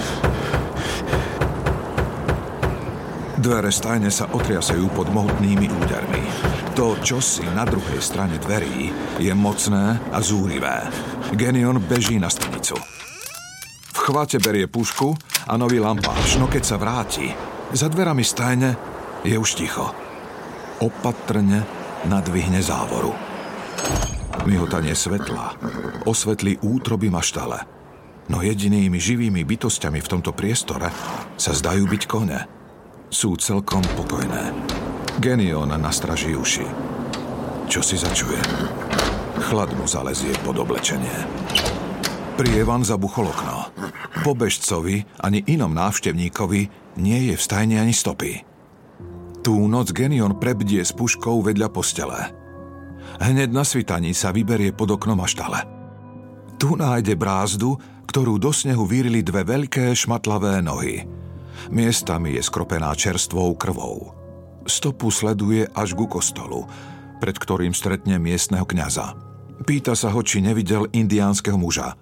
Dvere 3.39 3.71
stajne 3.71 4.11
sa 4.11 4.27
otriasajú 4.27 4.91
pod 4.91 5.07
mohutnými 5.15 5.71
údermi. 5.71 6.23
To, 6.75 6.99
čo 6.99 7.23
si 7.23 7.47
na 7.55 7.63
druhej 7.63 8.03
strane 8.03 8.35
dverí, 8.35 8.91
je 9.23 9.31
mocné 9.31 10.03
a 10.11 10.19
zúrivé. 10.19 10.91
Genion 11.39 11.79
beží 11.79 12.19
na 12.19 12.27
stanicu. 12.27 12.75
V 13.99 14.15
chvate 14.15 14.39
berie 14.39 14.71
pušku 14.71 15.11
a 15.51 15.59
nový 15.59 15.83
lampáš, 15.83 16.39
no 16.39 16.47
keď 16.47 16.63
sa 16.63 16.79
vráti, 16.79 17.27
za 17.75 17.91
dverami 17.91 18.23
stajne 18.23 18.79
je 19.27 19.35
už 19.35 19.59
ticho. 19.59 19.91
Opatrne 20.79 21.67
nadvihne 22.07 22.63
závoru. 22.63 23.11
Myhotanie 24.47 24.95
svetla 24.95 25.59
osvetlí 26.07 26.63
útroby 26.63 27.11
maštale, 27.11 27.67
no 28.31 28.39
jedinými 28.39 28.95
živými 28.95 29.43
bytostiami 29.43 29.99
v 29.99 30.11
tomto 30.15 30.31
priestore 30.31 30.87
sa 31.35 31.51
zdajú 31.51 31.83
byť 31.83 32.03
kone– 32.07 32.39
sú 33.09 33.33
celkom 33.41 33.81
pokojné. 33.97 34.53
Genion 35.17 35.73
nastraží 35.81 36.37
uši. 36.37 36.65
Čo 37.65 37.81
si 37.81 37.97
začuje? 37.97 38.37
Chlad 39.49 39.73
mu 39.73 39.89
zalezie 39.89 40.33
pod 40.45 40.61
oblečenie. 40.61 41.25
Prievan 42.37 42.85
zabuchol 42.85 43.27
okno. 43.33 43.73
Po 44.09 44.33
bežcovi 44.33 45.05
ani 45.21 45.45
inom 45.45 45.71
návštevníkovi 45.73 46.61
nie 46.97 47.19
je 47.31 47.35
v 47.37 47.41
stajne 47.41 47.77
ani 47.77 47.93
stopy. 47.93 48.41
Tú 49.45 49.55
noc 49.69 49.95
Genion 49.95 50.35
prebdie 50.35 50.83
s 50.83 50.91
puškou 50.91 51.45
vedľa 51.45 51.69
postele. 51.71 52.33
Hneď 53.21 53.49
na 53.53 53.63
svitaní 53.63 54.11
sa 54.11 54.35
vyberie 54.35 54.75
pod 54.75 54.93
oknom 54.97 55.23
štale. 55.23 55.65
Tu 56.59 56.75
nájde 56.75 57.15
brázdu, 57.15 57.79
ktorú 58.09 58.35
do 58.35 58.51
snehu 58.51 58.83
vyrili 58.83 59.23
dve 59.23 59.47
veľké 59.47 59.95
šmatlavé 59.95 60.59
nohy– 60.59 61.01
Miestami 61.67 62.39
je 62.39 62.43
skropená 62.47 62.95
čerstvou 62.95 63.59
krvou. 63.59 64.15
Stopu 64.63 65.11
sleduje 65.11 65.67
až 65.75 65.91
ku 65.99 66.07
kostolu, 66.07 66.63
pred 67.19 67.35
ktorým 67.35 67.75
stretne 67.75 68.15
miestneho 68.15 68.63
kňaza. 68.63 69.19
Pýta 69.67 69.91
sa 69.91 70.07
ho, 70.15 70.23
či 70.23 70.39
nevidel 70.39 70.87
indiánskeho 70.95 71.59
muža. 71.59 71.99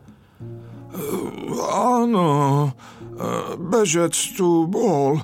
Áno, 1.68 2.27
e, 2.66 2.72
bežec 3.58 4.13
tu 4.34 4.66
bol. 4.66 5.22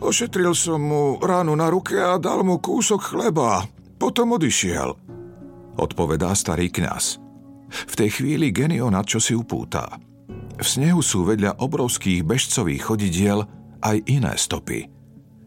Ošetril 0.00 0.52
som 0.52 0.80
mu 0.80 1.02
ránu 1.20 1.56
na 1.56 1.68
ruke 1.72 1.96
a 1.96 2.20
dal 2.20 2.44
mu 2.44 2.60
kúsok 2.60 3.00
chleba. 3.14 3.64
Potom 3.96 4.36
odišiel. 4.36 4.96
Odpovedá 5.80 6.32
starý 6.36 6.68
kňaz. 6.70 7.18
V 7.68 7.94
tej 7.96 8.20
chvíli 8.20 8.54
Geniona 8.54 9.02
čo 9.02 9.18
si 9.18 9.34
upúta. 9.34 9.98
V 10.54 10.62
snehu 10.62 11.02
sú 11.02 11.26
vedľa 11.26 11.58
obrovských 11.58 12.22
bežcových 12.22 12.82
chodidiel 12.86 13.42
aj 13.82 13.96
iné 14.06 14.32
stopy. 14.38 14.86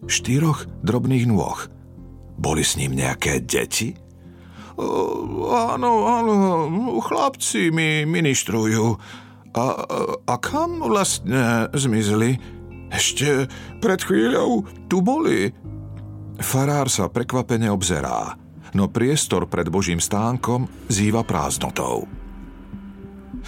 Štyroch 0.06 0.68
drobných 0.84 1.26
nôh. 1.32 1.58
Boli 2.38 2.62
s 2.62 2.78
ním 2.78 2.94
nejaké 2.94 3.42
deti? 3.42 3.98
O, 4.78 5.50
áno, 5.50 6.06
áno, 6.06 6.34
chlapci 7.02 7.74
mi 7.74 8.06
ministrujú. 8.06 8.94
A, 9.58 9.66
a 10.30 10.36
kam 10.38 10.86
vlastne 10.86 11.66
zmizli? 11.74 12.38
Ešte 12.94 13.50
pred 13.82 14.00
chvíľou 14.00 14.64
tu 14.86 15.02
boli. 15.02 15.50
Farár 16.38 16.88
sa 16.94 17.10
prekvapene 17.10 17.66
obzerá, 17.74 18.38
no 18.78 18.86
priestor 18.88 19.50
pred 19.50 19.68
Božím 19.74 19.98
stánkom 19.98 20.70
zýva 20.88 21.26
prázdnotou. 21.26 22.06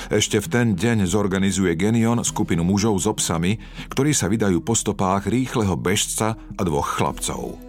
Ešte 0.09 0.41
v 0.41 0.47
ten 0.47 0.67
deň 0.73 1.05
zorganizuje 1.05 1.77
Genion 1.77 2.23
skupinu 2.25 2.65
mužov 2.65 2.97
s 2.97 3.05
obsami, 3.05 3.61
ktorí 3.93 4.15
sa 4.15 4.31
vydajú 4.31 4.65
po 4.65 4.73
stopách 4.73 5.29
rýchleho 5.29 5.77
bežca 5.77 6.33
a 6.33 6.61
dvoch 6.65 6.97
chlapcov. 6.97 7.59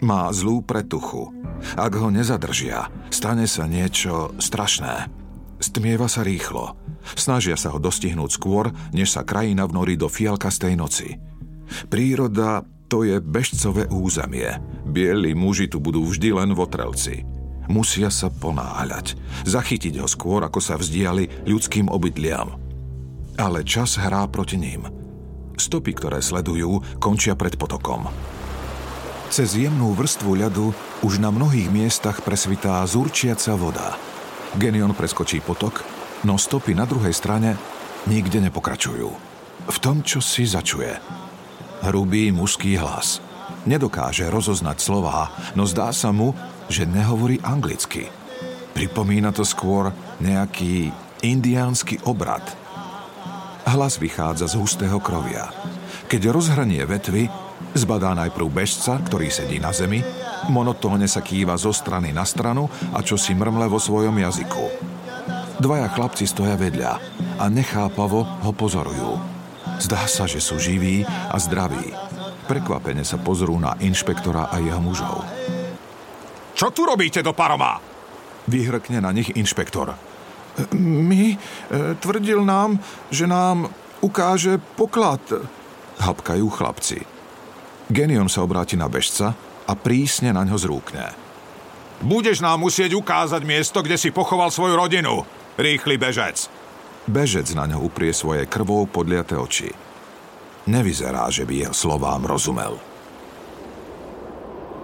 Má 0.00 0.32
zlú 0.32 0.64
pretuchu. 0.64 1.28
Ak 1.76 1.92
ho 2.00 2.08
nezadržia, 2.08 2.88
stane 3.12 3.44
sa 3.44 3.68
niečo 3.68 4.32
strašné. 4.40 5.19
Stmieva 5.60 6.08
sa 6.08 6.24
rýchlo. 6.24 6.72
Snažia 7.14 7.54
sa 7.60 7.68
ho 7.70 7.78
dostihnúť 7.78 8.30
skôr, 8.32 8.72
než 8.96 9.12
sa 9.12 9.28
krajina 9.28 9.68
vnorí 9.68 10.00
do 10.00 10.08
fialkastej 10.08 10.72
noci. 10.72 11.20
Príroda 11.92 12.64
to 12.90 13.06
je 13.06 13.22
bežcové 13.22 13.86
územie. 13.92 14.50
Bieli 14.88 15.36
muži 15.36 15.70
tu 15.70 15.78
budú 15.78 16.02
vždy 16.08 16.34
len 16.34 16.50
votrelci. 16.56 17.22
Musia 17.70 18.10
sa 18.10 18.32
ponáhľať, 18.34 19.14
zachytiť 19.46 20.02
ho 20.02 20.08
skôr, 20.10 20.42
ako 20.42 20.58
sa 20.58 20.74
vzdiali 20.74 21.46
ľudským 21.46 21.86
obydliam. 21.86 22.58
Ale 23.38 23.62
čas 23.62 23.94
hrá 23.94 24.26
proti 24.26 24.58
ním. 24.58 24.90
Stopy, 25.54 25.94
ktoré 25.94 26.18
sledujú, 26.18 26.98
končia 26.98 27.38
pred 27.38 27.54
potokom. 27.54 28.10
Cez 29.30 29.54
jemnú 29.54 29.94
vrstvu 29.94 30.42
ľadu 30.42 30.74
už 31.06 31.22
na 31.22 31.30
mnohých 31.30 31.70
miestach 31.70 32.26
presvitá 32.26 32.82
zurčiaca 32.82 33.54
voda. 33.54 33.94
Genion 34.58 34.90
preskočí 34.98 35.38
potok, 35.38 35.86
no 36.26 36.34
stopy 36.34 36.74
na 36.74 36.82
druhej 36.82 37.14
strane 37.14 37.54
nikde 38.10 38.42
nepokračujú. 38.42 39.08
V 39.70 39.76
tom, 39.78 40.02
čo 40.02 40.18
si 40.18 40.48
začuje. 40.48 40.90
Hrubý 41.86 42.34
mužský 42.34 42.74
hlas. 42.80 43.22
Nedokáže 43.68 44.26
rozoznať 44.26 44.78
slová, 44.80 45.30
no 45.54 45.68
zdá 45.68 45.94
sa 45.94 46.10
mu, 46.10 46.34
že 46.66 46.88
nehovorí 46.88 47.38
anglicky. 47.44 48.10
Pripomína 48.74 49.30
to 49.30 49.46
skôr 49.46 49.94
nejaký 50.18 50.90
indiánsky 51.20 52.00
obrad. 52.08 52.42
Hlas 53.68 54.00
vychádza 54.00 54.50
z 54.50 54.58
hustého 54.58 54.98
krovia. 54.98 55.52
Keď 56.10 56.32
rozhranie 56.32 56.82
vetvy, 56.88 57.30
zbadá 57.76 58.16
najprv 58.18 58.50
bežca, 58.50 58.98
ktorý 58.98 59.30
sedí 59.30 59.62
na 59.62 59.70
zemi, 59.70 60.02
monotónne 60.50 61.06
sa 61.06 61.22
kýva 61.22 61.54
zo 61.54 61.70
strany 61.70 62.10
na 62.10 62.26
stranu 62.26 62.66
a 62.92 63.00
čo 63.00 63.14
si 63.14 63.32
mrmle 63.32 63.70
vo 63.70 63.78
svojom 63.78 64.18
jazyku. 64.18 64.66
Dvaja 65.60 65.92
chlapci 65.92 66.24
stoja 66.26 66.56
vedľa 66.56 66.92
a 67.38 67.44
nechápavo 67.46 68.24
ho 68.24 68.52
pozorujú. 68.52 69.20
Zdá 69.80 70.04
sa, 70.10 70.28
že 70.28 70.40
sú 70.40 70.60
živí 70.60 71.04
a 71.06 71.36
zdraví. 71.40 71.92
Prekvapene 72.48 73.06
sa 73.06 73.16
pozrú 73.16 73.56
na 73.56 73.76
inšpektora 73.80 74.50
a 74.50 74.56
jeho 74.60 74.80
mužov. 74.80 75.24
Čo 76.56 76.72
tu 76.74 76.84
robíte 76.84 77.24
do 77.24 77.32
paroma? 77.32 77.80
Vyhrkne 78.44 79.00
na 79.00 79.12
nich 79.14 79.32
inšpektor. 79.32 79.96
My? 80.76 81.32
E, 81.32 81.38
tvrdil 81.96 82.44
nám, 82.44 82.80
že 83.08 83.24
nám 83.24 83.70
ukáže 84.00 84.60
poklad. 84.76 85.22
Hapkajú 86.00 86.46
chlapci. 86.48 87.04
Genion 87.92 88.28
sa 88.32 88.44
obráti 88.44 88.80
na 88.80 88.88
bežca 88.88 89.36
a 89.70 89.78
prísne 89.78 90.34
na 90.34 90.42
ňo 90.42 90.58
zrúkne. 90.58 91.14
Budeš 92.02 92.42
nám 92.42 92.66
musieť 92.66 92.98
ukázať 92.98 93.46
miesto, 93.46 93.78
kde 93.86 93.94
si 93.94 94.10
pochoval 94.10 94.50
svoju 94.50 94.74
rodinu. 94.74 95.22
Rýchly 95.54 95.94
bežec. 95.94 96.50
Bežec 97.06 97.54
na 97.54 97.70
ňo 97.70 97.86
uprie 97.86 98.10
svoje 98.10 98.50
krvou 98.50 98.90
podliate 98.90 99.38
oči. 99.38 99.70
Nevyzerá, 100.66 101.30
že 101.30 101.46
by 101.46 101.68
jeho 101.68 101.74
slovám 101.76 102.26
rozumel. 102.26 102.74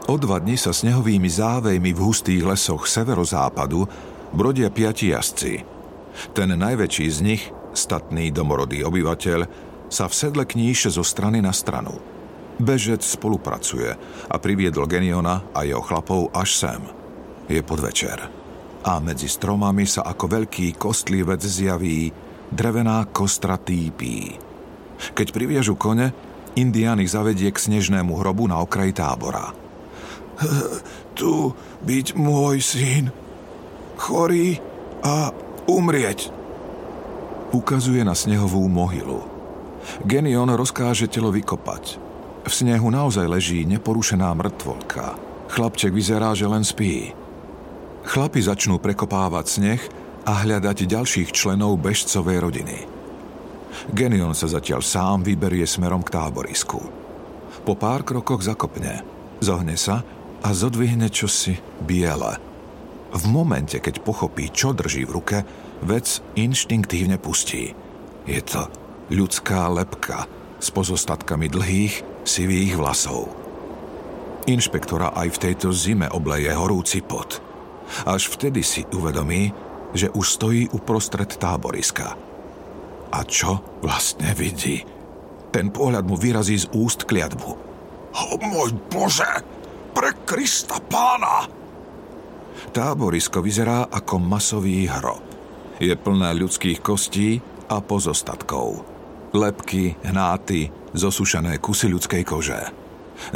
O 0.06 0.14
dva 0.14 0.38
dni 0.38 0.54
sa 0.54 0.70
snehovými 0.70 1.26
závejmi 1.26 1.90
v 1.90 1.98
hustých 1.98 2.46
lesoch 2.46 2.86
severozápadu 2.86 3.82
brodia 4.30 4.70
piati 4.70 5.10
jazdci. 5.10 5.66
Ten 6.30 6.54
najväčší 6.54 7.06
z 7.10 7.18
nich, 7.26 7.42
statný 7.74 8.30
domorodý 8.30 8.86
obyvateľ, 8.86 9.40
sa 9.90 10.06
v 10.06 10.14
sedle 10.14 10.44
kníše 10.46 10.94
zo 10.94 11.02
strany 11.02 11.42
na 11.42 11.50
stranu. 11.50 12.15
Bežec 12.56 13.04
spolupracuje 13.04 13.92
a 14.32 14.36
priviedol 14.40 14.88
Geniona 14.88 15.52
a 15.52 15.60
jeho 15.68 15.84
chlapov 15.84 16.32
až 16.32 16.50
sem. 16.56 16.80
Je 17.46 17.60
podvečer. 17.60 18.18
A 18.86 18.92
medzi 19.02 19.28
stromami 19.28 19.84
sa 19.84 20.06
ako 20.08 20.24
veľký 20.40 20.80
kostlivec 20.80 21.42
zjaví 21.44 22.08
drevená 22.48 23.04
kostra 23.12 23.60
týpí. 23.60 24.38
Keď 25.12 25.26
priviažu 25.36 25.76
kone, 25.76 26.14
Indián 26.56 27.04
ich 27.04 27.12
zavedie 27.12 27.52
k 27.52 27.60
snežnému 27.60 28.16
hrobu 28.16 28.48
na 28.48 28.64
okraji 28.64 28.96
tábora. 28.96 29.52
Tu 31.16 31.32
byť 31.80 32.06
môj 32.12 32.60
syn, 32.60 33.08
chorý 33.96 34.60
a 35.00 35.32
umrieť. 35.64 36.28
Ukazuje 37.56 38.04
na 38.04 38.12
snehovú 38.12 38.60
mohylu. 38.68 39.24
Genion 40.04 40.52
rozkáže 40.52 41.08
telo 41.08 41.32
vykopať. 41.32 42.05
V 42.46 42.52
snehu 42.54 42.94
naozaj 42.94 43.26
leží 43.26 43.66
neporušená 43.66 44.30
mŕtvolka. 44.38 45.18
Chlapček 45.50 45.90
vyzerá, 45.90 46.30
že 46.30 46.46
len 46.46 46.62
spí. 46.62 47.10
Chlapi 48.06 48.38
začnú 48.38 48.78
prekopávať 48.78 49.46
sneh 49.50 49.82
a 50.22 50.46
hľadať 50.46 50.86
ďalších 50.86 51.34
členov 51.34 51.74
bežcovej 51.82 52.38
rodiny. 52.38 52.78
Genion 53.90 54.30
sa 54.30 54.46
zatiaľ 54.46 54.82
sám 54.82 55.26
vyberie 55.26 55.66
smerom 55.66 56.06
k 56.06 56.14
táborisku. 56.14 56.78
Po 57.66 57.74
pár 57.74 58.06
krokoch 58.06 58.46
zakopne, 58.46 59.02
zohne 59.42 59.74
sa 59.74 60.06
a 60.38 60.48
zodvihne 60.54 61.10
čosi 61.10 61.58
biele. 61.82 62.38
V 63.10 63.22
momente, 63.26 63.82
keď 63.82 64.06
pochopí, 64.06 64.54
čo 64.54 64.70
drží 64.70 65.02
v 65.02 65.14
ruke, 65.18 65.38
vec 65.82 66.22
inštinktívne 66.38 67.18
pustí. 67.18 67.74
Je 68.22 68.38
to 68.42 68.70
ľudská 69.10 69.66
lepka 69.66 70.30
s 70.62 70.70
pozostatkami 70.70 71.50
dlhých, 71.50 72.15
sivých 72.26 72.74
vlasov. 72.74 73.30
Inšpektora 74.46 75.14
aj 75.14 75.28
v 75.38 75.40
tejto 75.50 75.70
zime 75.70 76.06
obleje 76.10 76.50
horúci 76.50 77.02
pot. 77.02 77.42
Až 78.06 78.30
vtedy 78.30 78.62
si 78.66 78.82
uvedomí, 78.90 79.50
že 79.94 80.10
už 80.10 80.26
stojí 80.26 80.62
uprostred 80.74 81.30
táboriska. 81.38 82.18
A 83.14 83.18
čo 83.26 83.62
vlastne 83.80 84.34
vidí? 84.34 84.82
Ten 85.54 85.70
pohľad 85.70 86.04
mu 86.04 86.18
vyrazí 86.18 86.58
z 86.58 86.66
úst 86.74 87.06
kliatbu. 87.06 87.50
O 88.12 88.34
môj 88.42 88.74
Bože! 88.90 89.30
Pre 89.96 90.12
Krista 90.28 90.76
pána! 90.76 91.48
Táborisko 92.76 93.40
vyzerá 93.40 93.88
ako 93.88 94.20
masový 94.20 94.84
hrob. 94.84 95.24
Je 95.80 95.92
plné 95.96 96.36
ľudských 96.36 96.84
kostí 96.84 97.40
a 97.72 97.80
pozostatkov. 97.80 98.84
Lepky, 99.32 99.96
hnáty, 100.04 100.68
zosušené 100.96 101.60
kusy 101.60 101.92
ľudskej 101.92 102.22
kože. 102.24 102.60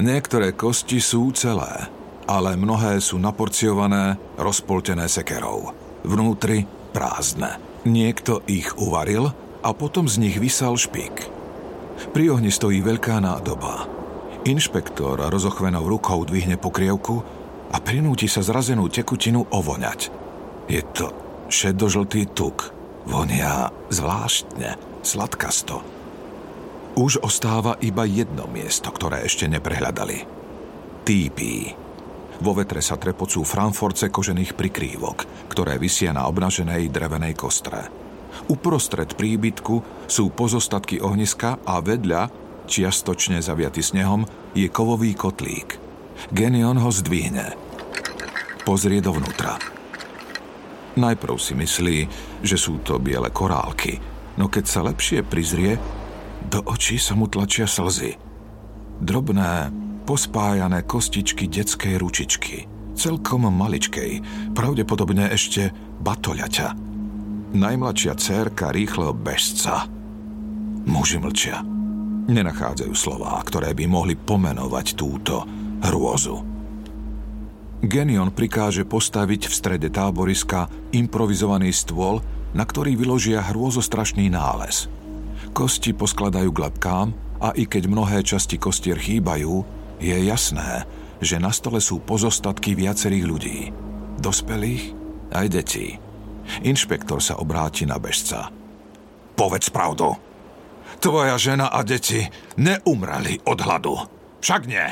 Niektoré 0.01 0.57
kosti 0.57 0.99
sú 1.01 1.31
celé, 1.37 1.89
ale 2.25 2.57
mnohé 2.57 3.01
sú 3.01 3.21
naporciované, 3.21 4.17
rozpoltené 4.41 5.07
sekerou. 5.07 5.73
Vnútri 6.05 6.65
prázdne. 6.97 7.61
Niekto 7.85 8.45
ich 8.49 8.77
uvaril 8.77 9.33
a 9.61 9.71
potom 9.73 10.09
z 10.09 10.21
nich 10.21 10.37
vysal 10.37 10.77
špik. 10.77 11.29
Pri 12.13 12.33
ohni 12.33 12.49
stojí 12.49 12.81
veľká 12.81 13.21
nádoba. 13.21 13.85
Inšpektor 14.49 15.21
rozochvenou 15.29 15.85
rukou 15.85 16.25
dvihne 16.25 16.57
pokrievku 16.57 17.21
a 17.71 17.77
prinúti 17.77 18.25
sa 18.25 18.41
zrazenú 18.41 18.89
tekutinu 18.89 19.45
ovoňať. 19.53 20.09
Je 20.65 20.81
to 20.97 21.13
šedožltý 21.53 22.33
tuk. 22.33 22.73
Vonia 23.05 23.69
zvláštne, 23.93 24.77
sladkasto. 25.05 26.00
Už 27.01 27.25
ostáva 27.25 27.81
iba 27.81 28.05
jedno 28.05 28.45
miesto, 28.45 28.93
ktoré 28.93 29.25
ešte 29.25 29.49
neprehľadali. 29.49 30.29
Týpí. 31.01 31.73
Vo 32.45 32.53
vetre 32.53 32.85
sa 32.85 33.01
trepocú 33.01 33.41
franforce 33.41 34.13
kožených 34.13 34.53
prikrývok, 34.53 35.49
ktoré 35.49 35.81
vysia 35.81 36.13
na 36.13 36.29
obnaženej 36.29 36.93
drevenej 36.93 37.41
kostre. 37.41 37.89
Uprostred 38.53 39.17
príbytku 39.17 40.05
sú 40.05 40.29
pozostatky 40.29 41.01
ohniska 41.01 41.65
a 41.65 41.81
vedľa, 41.81 42.29
čiastočne 42.69 43.41
zaviaty 43.41 43.81
snehom, 43.81 44.29
je 44.53 44.69
kovový 44.69 45.17
kotlík. 45.17 45.81
Genion 46.37 46.77
ho 46.85 46.93
zdvihne. 46.93 47.57
Pozrie 48.69 49.01
dovnútra. 49.01 49.57
Najprv 51.01 51.37
si 51.41 51.57
myslí, 51.57 51.99
že 52.45 52.61
sú 52.61 52.85
to 52.85 53.01
biele 53.01 53.33
korálky, 53.33 53.97
no 54.37 54.53
keď 54.53 54.65
sa 54.69 54.85
lepšie 54.85 55.25
prizrie, 55.25 55.81
do 56.49 56.65
očí 56.65 56.97
sa 56.97 57.13
mu 57.13 57.29
tlačia 57.29 57.69
slzy. 57.69 58.17
Drobné, 59.01 59.69
pospájané 60.09 60.85
kostičky 60.89 61.49
detskej 61.49 62.01
ručičky. 62.01 62.65
Celkom 62.97 63.49
maličkej, 63.49 64.21
pravdepodobne 64.53 65.33
ešte 65.33 65.73
batoľaťa. 66.05 66.69
Najmladšia 67.51 68.15
cérka 68.21 68.71
rýchleho 68.71 69.17
bežca. 69.17 69.89
Muži 70.87 71.19
mlčia. 71.19 71.65
Nenachádzajú 72.31 72.95
slová, 72.95 73.41
ktoré 73.43 73.75
by 73.75 73.85
mohli 73.91 74.15
pomenovať 74.15 74.87
túto 74.95 75.43
hrôzu. 75.83 76.45
Genion 77.81 78.29
prikáže 78.29 78.85
postaviť 78.85 79.49
v 79.49 79.55
strede 79.57 79.89
táboriska 79.89 80.69
improvizovaný 80.93 81.73
stôl, 81.73 82.21
na 82.53 82.69
ktorý 82.69 82.93
vyložia 82.93 83.41
hrôzostrašný 83.41 84.29
nález. 84.29 84.93
Kosti 85.51 85.91
poskladajú 85.91 86.51
k 86.55 86.63
lepkám 86.71 87.11
a 87.43 87.51
i 87.59 87.67
keď 87.67 87.91
mnohé 87.91 88.23
časti 88.23 88.61
kostier 88.61 88.97
chýbajú, 88.97 89.67
je 89.99 90.17
jasné, 90.17 90.87
že 91.21 91.37
na 91.43 91.53
stole 91.53 91.83
sú 91.83 92.01
pozostatky 92.01 92.79
viacerých 92.79 93.25
ľudí. 93.27 93.59
Dospelých 94.17 94.85
aj 95.35 95.47
detí. 95.51 95.99
Inšpektor 96.65 97.23
sa 97.23 97.39
obráti 97.39 97.85
na 97.85 97.99
bežca. 97.99 98.51
Povedz 99.35 99.71
pravdu. 99.71 100.17
Tvoja 101.01 101.39
žena 101.41 101.71
a 101.73 101.81
deti 101.87 102.21
neumreli 102.61 103.41
od 103.47 103.59
hladu. 103.63 103.97
Však 104.43 104.63
nie. 104.69 104.87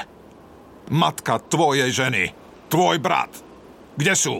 Matka 0.88 1.42
tvojej 1.52 1.90
ženy, 1.92 2.32
tvoj 2.72 2.96
brat. 2.96 3.32
Kde 3.98 4.14
sú? 4.16 4.36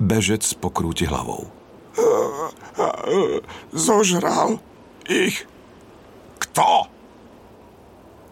Bežec 0.00 0.46
pokrúti 0.56 1.04
hlavou. 1.04 1.59
Zožral 3.74 4.62
ich. 5.08 5.44
Kto? 6.38 6.86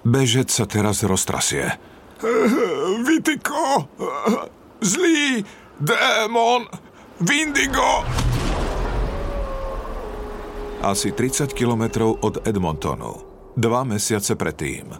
Bežec 0.06 0.48
sa 0.48 0.64
teraz 0.64 1.04
roztrasie. 1.04 1.76
Vitiko, 3.04 3.86
zlý 4.80 5.44
démon, 5.78 6.66
Vindigo. 7.22 8.06
Asi 10.78 11.10
30 11.10 11.50
kilometrov 11.52 12.22
od 12.22 12.46
Edmontonu. 12.46 13.26
Dva 13.58 13.82
mesiace 13.82 14.38
predtým. 14.38 14.94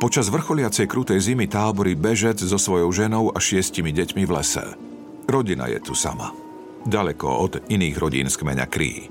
Počas 0.00 0.28
vrcholiacej 0.28 0.84
krutej 0.88 1.20
zimy 1.20 1.48
tábory 1.48 1.96
bežec 1.96 2.40
so 2.40 2.60
svojou 2.60 2.92
ženou 2.92 3.32
a 3.32 3.38
šiestimi 3.40 3.92
deťmi 3.92 4.22
v 4.28 4.32
lese. 4.32 4.64
Rodina 5.24 5.68
je 5.68 5.80
tu 5.80 5.96
sama. 5.96 6.43
Daleko 6.84 7.28
od 7.48 7.52
iných 7.72 7.96
rodín 7.96 8.28
z 8.28 8.36
kmeňa 8.36 8.66
Krí. 8.68 9.08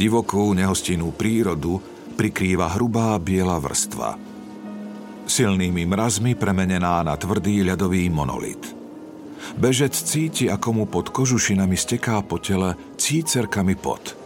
Divokú, 0.00 0.56
nehostinnú 0.56 1.12
prírodu 1.12 1.76
prikrýva 2.16 2.72
hrubá 2.72 3.20
biela 3.20 3.60
vrstva. 3.60 4.16
Silnými 5.28 5.84
mrazmi 5.84 6.32
premenená 6.32 7.04
na 7.04 7.12
tvrdý 7.20 7.60
ľadový 7.68 8.08
monolit. 8.08 8.60
Bežec 9.60 9.92
cíti, 9.92 10.48
ako 10.48 10.68
mu 10.72 10.84
pod 10.88 11.12
kožušinami 11.12 11.76
steká 11.76 12.24
po 12.24 12.40
tele 12.40 12.74
cícerkami 12.96 13.76
pot. 13.76 14.16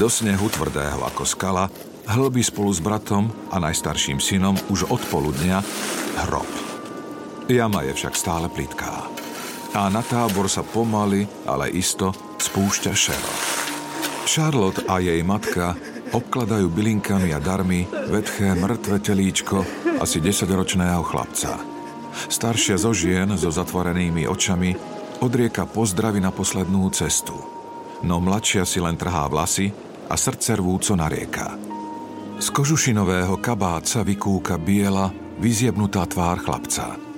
Do 0.00 0.08
snehu 0.08 0.48
tvrdého 0.48 1.04
ako 1.04 1.22
skala 1.28 1.68
hlbí 2.08 2.40
spolu 2.40 2.70
s 2.72 2.80
bratom 2.80 3.28
a 3.52 3.60
najstarším 3.60 4.22
synom 4.22 4.56
už 4.72 4.88
od 4.88 5.02
poludnia 5.12 5.60
hrob. 6.26 6.48
Jama 7.50 7.82
je 7.84 7.92
však 7.92 8.14
stále 8.14 8.46
plitká. 8.46 9.09
A 9.70 9.86
na 9.86 10.02
tábor 10.02 10.50
sa 10.50 10.66
pomaly, 10.66 11.30
ale 11.46 11.70
isto 11.70 12.10
spúšťa 12.42 12.92
šero. 12.94 13.32
Charlotte 14.26 14.82
a 14.90 14.98
jej 14.98 15.22
matka 15.22 15.78
obkladajú 16.10 16.66
bylinkami 16.70 17.30
a 17.30 17.38
darmi 17.38 17.86
vetché 17.86 18.50
mŕtve 18.58 18.98
telíčko 18.98 19.62
asi 20.02 20.18
desaťročného 20.18 21.02
chlapca. 21.06 21.54
Staršia 22.10 22.76
zo 22.82 22.90
žien 22.90 23.30
so 23.38 23.50
zatvorenými 23.50 24.26
očami 24.26 24.74
odrieka 25.22 25.70
pozdravy 25.70 26.18
na 26.18 26.34
poslednú 26.34 26.90
cestu. 26.90 27.38
No 28.02 28.18
mladšia 28.18 28.66
si 28.66 28.82
len 28.82 28.98
trhá 28.98 29.30
vlasy 29.30 29.70
a 30.10 30.14
srdce 30.18 30.58
rvúco 30.58 30.98
narieka. 30.98 31.54
Z 32.40 32.48
kožušinového 32.50 33.38
kabáca 33.38 34.00
vykúka 34.00 34.56
biela, 34.56 35.12
vyziebnutá 35.38 36.08
tvár 36.08 36.40
chlapca. 36.40 37.09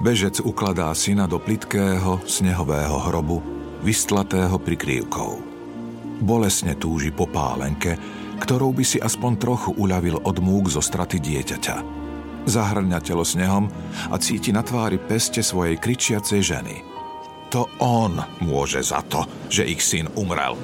Bežec 0.00 0.40
ukladá 0.42 0.90
syna 0.94 1.26
do 1.26 1.42
plitkého, 1.42 2.22
snehového 2.26 2.96
hrobu, 3.08 3.42
vystlatého 3.82 4.58
prikrývkou 4.58 5.48
bolesne 6.18 6.74
túži 6.74 7.14
po 7.14 7.30
pálenke, 7.30 7.94
ktorou 8.42 8.74
by 8.74 8.84
si 8.86 8.98
aspoň 8.98 9.32
trochu 9.38 9.70
uľavil 9.74 10.22
od 10.22 10.36
múk 10.42 10.70
zo 10.70 10.82
straty 10.82 11.18
dieťaťa. 11.22 11.76
Zahrňa 12.48 12.98
telo 13.02 13.26
snehom 13.26 13.68
a 14.08 14.16
cíti 14.16 14.54
na 14.54 14.64
tvári 14.64 14.96
peste 14.98 15.42
svojej 15.44 15.76
kričiacej 15.76 16.40
ženy. 16.40 16.76
To 17.52 17.66
on 17.80 18.20
môže 18.44 18.80
za 18.84 19.00
to, 19.08 19.24
že 19.48 19.68
ich 19.68 19.80
syn 19.80 20.08
umrel. 20.16 20.56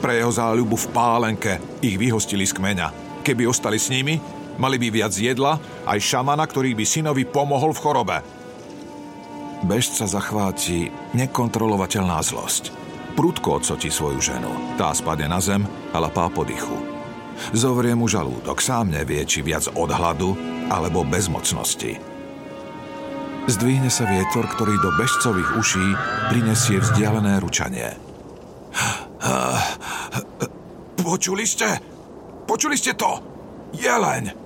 Pre 0.00 0.12
jeho 0.12 0.32
záľubu 0.32 0.76
v 0.76 0.90
pálenke 0.92 1.52
ich 1.80 1.96
vyhostili 1.96 2.44
z 2.44 2.56
kmeňa. 2.56 2.88
Keby 3.24 3.48
ostali 3.48 3.80
s 3.80 3.88
nimi, 3.88 4.20
mali 4.60 4.76
by 4.76 4.88
viac 4.92 5.12
jedla, 5.16 5.56
aj 5.88 5.98
šamana, 6.00 6.44
ktorý 6.44 6.76
by 6.76 6.84
synovi 6.84 7.24
pomohol 7.24 7.72
v 7.72 7.82
chorobe. 7.82 8.16
Bežca 9.64 10.04
zachváti 10.04 10.92
nekontrolovateľná 11.16 12.20
zlosť. 12.20 12.68
Prudko 13.16 13.56
odsotí 13.56 13.88
svoju 13.88 14.20
ženu. 14.20 14.52
Tá 14.76 14.92
spadne 14.92 15.24
na 15.24 15.40
zem 15.40 15.64
a 15.90 15.96
lapá 16.04 16.28
po 16.28 16.44
dychu. 16.44 16.76
Zovrie 17.56 17.96
mu 17.96 18.04
žalúdok, 18.04 18.60
sám 18.60 18.92
nevie, 18.92 19.24
či 19.24 19.40
viac 19.40 19.64
od 19.72 19.88
hladu 19.88 20.36
alebo 20.68 21.00
bezmocnosti. 21.00 21.96
Zdvihne 23.48 23.88
sa 23.88 24.04
vietor, 24.04 24.44
ktorý 24.52 24.76
do 24.84 24.92
bežcových 25.00 25.50
uší 25.56 25.86
prinesie 26.28 26.84
vzdialené 26.84 27.40
ručanie. 27.40 27.96
Počuli 31.00 31.48
ste? 31.48 31.68
Počuli 32.44 32.76
ste 32.76 32.92
to? 32.92 33.20
Jeleň! 33.72 34.36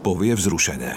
Povie 0.00 0.32
vzrušene. 0.32 0.92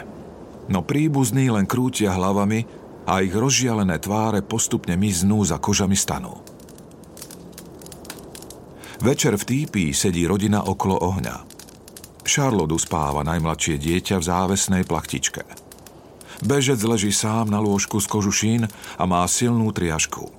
No 0.70 0.86
príbuzní 0.86 1.50
len 1.50 1.66
krútia 1.66 2.14
hlavami 2.14 2.79
a 3.10 3.26
ich 3.26 3.34
rozžialené 3.34 3.98
tváre 3.98 4.46
postupne 4.46 4.94
miznú 4.94 5.42
za 5.42 5.58
kožami 5.58 5.98
stanu. 5.98 6.38
Večer 9.02 9.34
v 9.34 9.48
týpí 9.48 9.86
sedí 9.98 10.30
rodina 10.30 10.62
okolo 10.70 11.02
ohňa. 11.02 11.50
Charlotte 12.22 12.78
uspáva 12.78 13.26
najmladšie 13.26 13.82
dieťa 13.82 14.22
v 14.22 14.28
závesnej 14.30 14.84
plachtičke. 14.86 15.42
Bežec 16.46 16.78
leží 16.86 17.10
sám 17.10 17.50
na 17.50 17.58
lôžku 17.58 17.98
z 17.98 18.08
kožušín 18.08 18.62
a 18.70 19.04
má 19.10 19.26
silnú 19.26 19.74
triažku. 19.74 20.30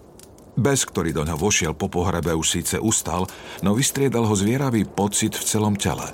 Bez, 0.55 0.87
ktorý 0.87 1.11
do 1.11 1.25
ňa 1.27 1.35
vošiel 1.41 1.73
po 1.75 1.91
pohrebe, 1.91 2.31
už 2.37 2.61
síce 2.61 2.77
ustal, 2.79 3.27
no 3.65 3.75
vystriedal 3.75 4.29
ho 4.29 4.35
zvieravý 4.37 4.87
pocit 4.87 5.35
v 5.35 5.43
celom 5.43 5.75
tele. 5.75 6.07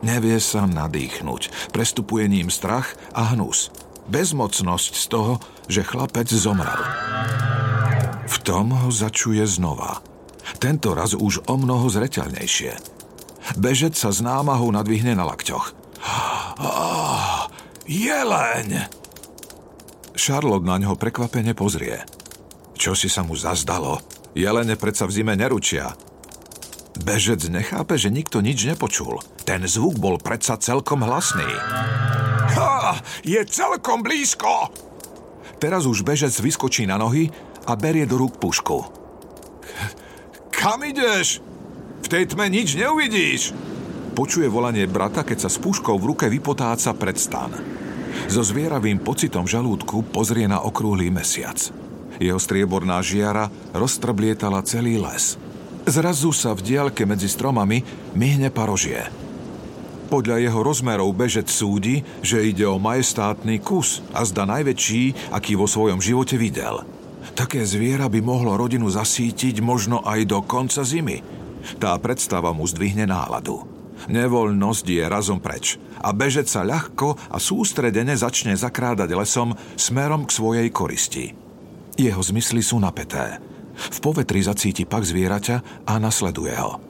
Nevie 0.00 0.40
sa 0.40 0.64
nadýchnuť, 0.64 1.72
prestupuje 1.76 2.24
ním 2.26 2.48
strach 2.48 2.96
a 3.12 3.36
hnus. 3.36 3.68
Bezmocnosť 4.08 4.92
z 4.96 5.04
toho, 5.10 5.32
že 5.68 5.84
chlapec 5.84 6.30
zomrel. 6.30 6.80
V 8.30 8.36
tom 8.46 8.72
ho 8.72 8.88
začuje 8.88 9.42
znova. 9.44 10.00
Tento 10.62 10.94
raz 10.96 11.12
už 11.18 11.44
o 11.50 11.54
mnoho 11.58 11.90
zreteľnejšie. 11.90 12.72
Bežec 13.58 13.98
sa 13.98 14.14
s 14.14 14.22
námahou 14.22 14.70
nadvihne 14.70 15.18
na 15.18 15.26
lakťoch. 15.26 15.74
Oh, 16.60 17.48
jeleň! 17.88 18.86
Charlotte 20.14 20.68
na 20.68 20.76
ňo 20.76 21.00
prekvapene 21.00 21.56
pozrie. 21.56 22.04
Čo 22.76 22.92
si 22.92 23.08
sa 23.08 23.24
mu 23.24 23.32
zazdalo? 23.32 24.00
Jelene 24.36 24.76
predsa 24.76 25.08
v 25.08 25.14
zime 25.16 25.34
neručia. 25.34 25.96
Bežec 27.00 27.48
nechápe, 27.48 27.96
že 27.96 28.12
nikto 28.12 28.44
nič 28.44 28.68
nepočul. 28.68 29.18
Ten 29.48 29.64
zvuk 29.64 29.96
bol 29.96 30.20
predsa 30.20 30.60
celkom 30.60 31.02
hlasný. 31.02 31.48
Je 33.26 33.40
celkom 33.44 34.00
blízko! 34.00 34.70
Teraz 35.60 35.84
už 35.84 36.00
bežec 36.00 36.32
vyskočí 36.32 36.88
na 36.88 36.96
nohy 36.96 37.28
a 37.68 37.76
berie 37.76 38.08
do 38.08 38.16
rúk 38.16 38.40
pušku. 38.40 38.78
Kam 40.48 40.80
ideš? 40.84 41.44
V 42.00 42.06
tej 42.08 42.32
tme 42.32 42.48
nič 42.48 42.76
neuvidíš. 42.80 43.52
Počuje 44.16 44.48
volanie 44.48 44.88
brata, 44.88 45.24
keď 45.24 45.46
sa 45.46 45.50
s 45.52 45.60
puškou 45.60 45.96
v 46.00 46.08
ruke 46.12 46.26
vypotáca 46.32 46.96
pred 46.96 47.16
stan. 47.16 47.52
So 48.26 48.42
zvieravým 48.44 49.00
pocitom 49.00 49.46
žalúdku 49.46 50.10
pozrie 50.10 50.48
na 50.48 50.60
okrúhly 50.60 51.08
mesiac. 51.12 51.56
Jeho 52.20 52.36
strieborná 52.36 53.00
žiara 53.00 53.48
roztrblietala 53.72 54.60
celý 54.66 55.00
les. 55.00 55.40
Zrazu 55.88 56.32
sa 56.36 56.52
v 56.52 56.60
diaľke 56.60 57.08
medzi 57.08 57.28
stromami 57.32 57.80
myhne 58.12 58.52
parožie. 58.52 59.08
Podľa 60.10 60.42
jeho 60.42 60.60
rozmerov 60.66 61.14
bežec 61.14 61.46
súdi, 61.46 62.02
že 62.18 62.42
ide 62.42 62.66
o 62.66 62.82
majestátny 62.82 63.62
kus 63.62 64.02
a 64.10 64.26
zda 64.26 64.42
najväčší, 64.42 65.30
aký 65.30 65.54
vo 65.54 65.70
svojom 65.70 66.02
živote 66.02 66.34
videl. 66.34 66.82
Také 67.38 67.62
zviera 67.62 68.10
by 68.10 68.18
mohlo 68.18 68.58
rodinu 68.58 68.90
zasítiť 68.90 69.62
možno 69.62 70.02
aj 70.02 70.26
do 70.26 70.42
konca 70.42 70.82
zimy. 70.82 71.22
Tá 71.78 71.94
predstava 72.02 72.50
mu 72.50 72.66
zdvihne 72.66 73.06
náladu. 73.06 73.62
Nevoľnosť 74.10 74.86
je 74.90 75.04
razom 75.06 75.38
preč 75.38 75.78
a 76.02 76.10
bežec 76.10 76.50
sa 76.50 76.66
ľahko 76.66 77.14
a 77.30 77.38
sústredene 77.38 78.18
začne 78.18 78.58
zakrádať 78.58 79.14
lesom 79.14 79.54
smerom 79.78 80.26
k 80.26 80.34
svojej 80.34 80.68
koristi. 80.74 81.30
Jeho 81.94 82.18
zmysly 82.18 82.66
sú 82.66 82.82
napeté. 82.82 83.38
V 83.78 83.98
povetri 84.02 84.42
zacíti 84.42 84.82
pak 84.88 85.06
zvieraťa 85.06 85.86
a 85.86 86.02
nasleduje 86.02 86.56
ho. 86.58 86.89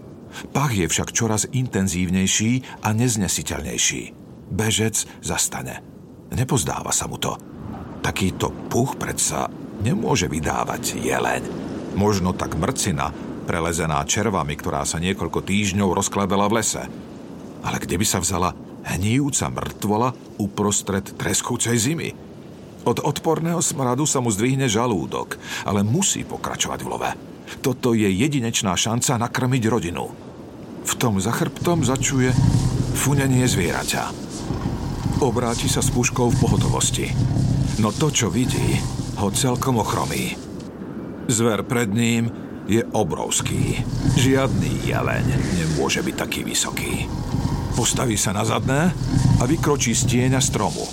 Pach 0.50 0.72
je 0.74 0.86
však 0.86 1.14
čoraz 1.14 1.46
intenzívnejší 1.50 2.82
a 2.86 2.94
neznesiteľnejší. 2.94 4.02
Bežec 4.50 5.06
zastane. 5.22 5.82
Nepozdáva 6.30 6.90
sa 6.94 7.06
mu 7.06 7.18
to. 7.18 7.34
Takýto 8.00 8.50
puch 8.70 8.96
predsa 8.96 9.50
nemôže 9.82 10.26
vydávať 10.26 10.98
jeleň. 10.98 11.42
Možno 11.98 12.32
tak 12.32 12.54
mrcina, 12.54 13.10
prelezená 13.46 14.02
červami, 14.06 14.54
ktorá 14.54 14.86
sa 14.86 15.02
niekoľko 15.02 15.42
týždňov 15.42 15.94
rozkladala 15.94 16.46
v 16.46 16.62
lese. 16.62 16.84
Ale 17.60 17.76
kde 17.82 17.98
by 17.98 18.06
sa 18.06 18.22
vzala 18.22 18.54
hníjúca 18.86 19.50
mŕtvola 19.52 20.14
uprostred 20.40 21.04
treskúcej 21.18 21.76
zimy? 21.76 22.10
Od 22.88 23.04
odporného 23.04 23.60
smradu 23.60 24.08
sa 24.08 24.24
mu 24.24 24.32
zdvihne 24.32 24.64
žalúdok, 24.64 25.36
ale 25.68 25.84
musí 25.84 26.24
pokračovať 26.24 26.80
v 26.80 26.88
love. 26.88 27.29
Toto 27.58 27.98
je 27.98 28.06
jedinečná 28.06 28.78
šanca 28.78 29.18
nakrmiť 29.26 29.62
rodinu. 29.66 30.06
V 30.86 30.92
tom 30.94 31.18
za 31.18 31.34
chrbtom 31.34 31.82
začuje 31.82 32.30
funenie 32.94 33.42
zvieraťa. 33.50 34.04
Obráti 35.20 35.66
sa 35.66 35.84
s 35.84 35.92
puškou 35.92 36.32
v 36.32 36.40
pohotovosti. 36.40 37.10
No 37.82 37.90
to, 37.92 38.08
čo 38.08 38.32
vidí, 38.32 38.78
ho 39.20 39.28
celkom 39.34 39.82
ochromí. 39.82 40.38
Zver 41.28 41.66
pred 41.68 41.92
ním 41.92 42.32
je 42.70 42.80
obrovský. 42.94 43.82
Žiadny 44.16 44.88
jeleň 44.88 45.26
nemôže 45.60 46.00
byť 46.00 46.14
taký 46.16 46.40
vysoký. 46.46 47.10
Postaví 47.76 48.16
sa 48.16 48.32
na 48.32 48.46
zadné 48.46 48.92
a 49.38 49.42
vykročí 49.44 49.92
z 49.92 50.06
stromu. 50.40 50.84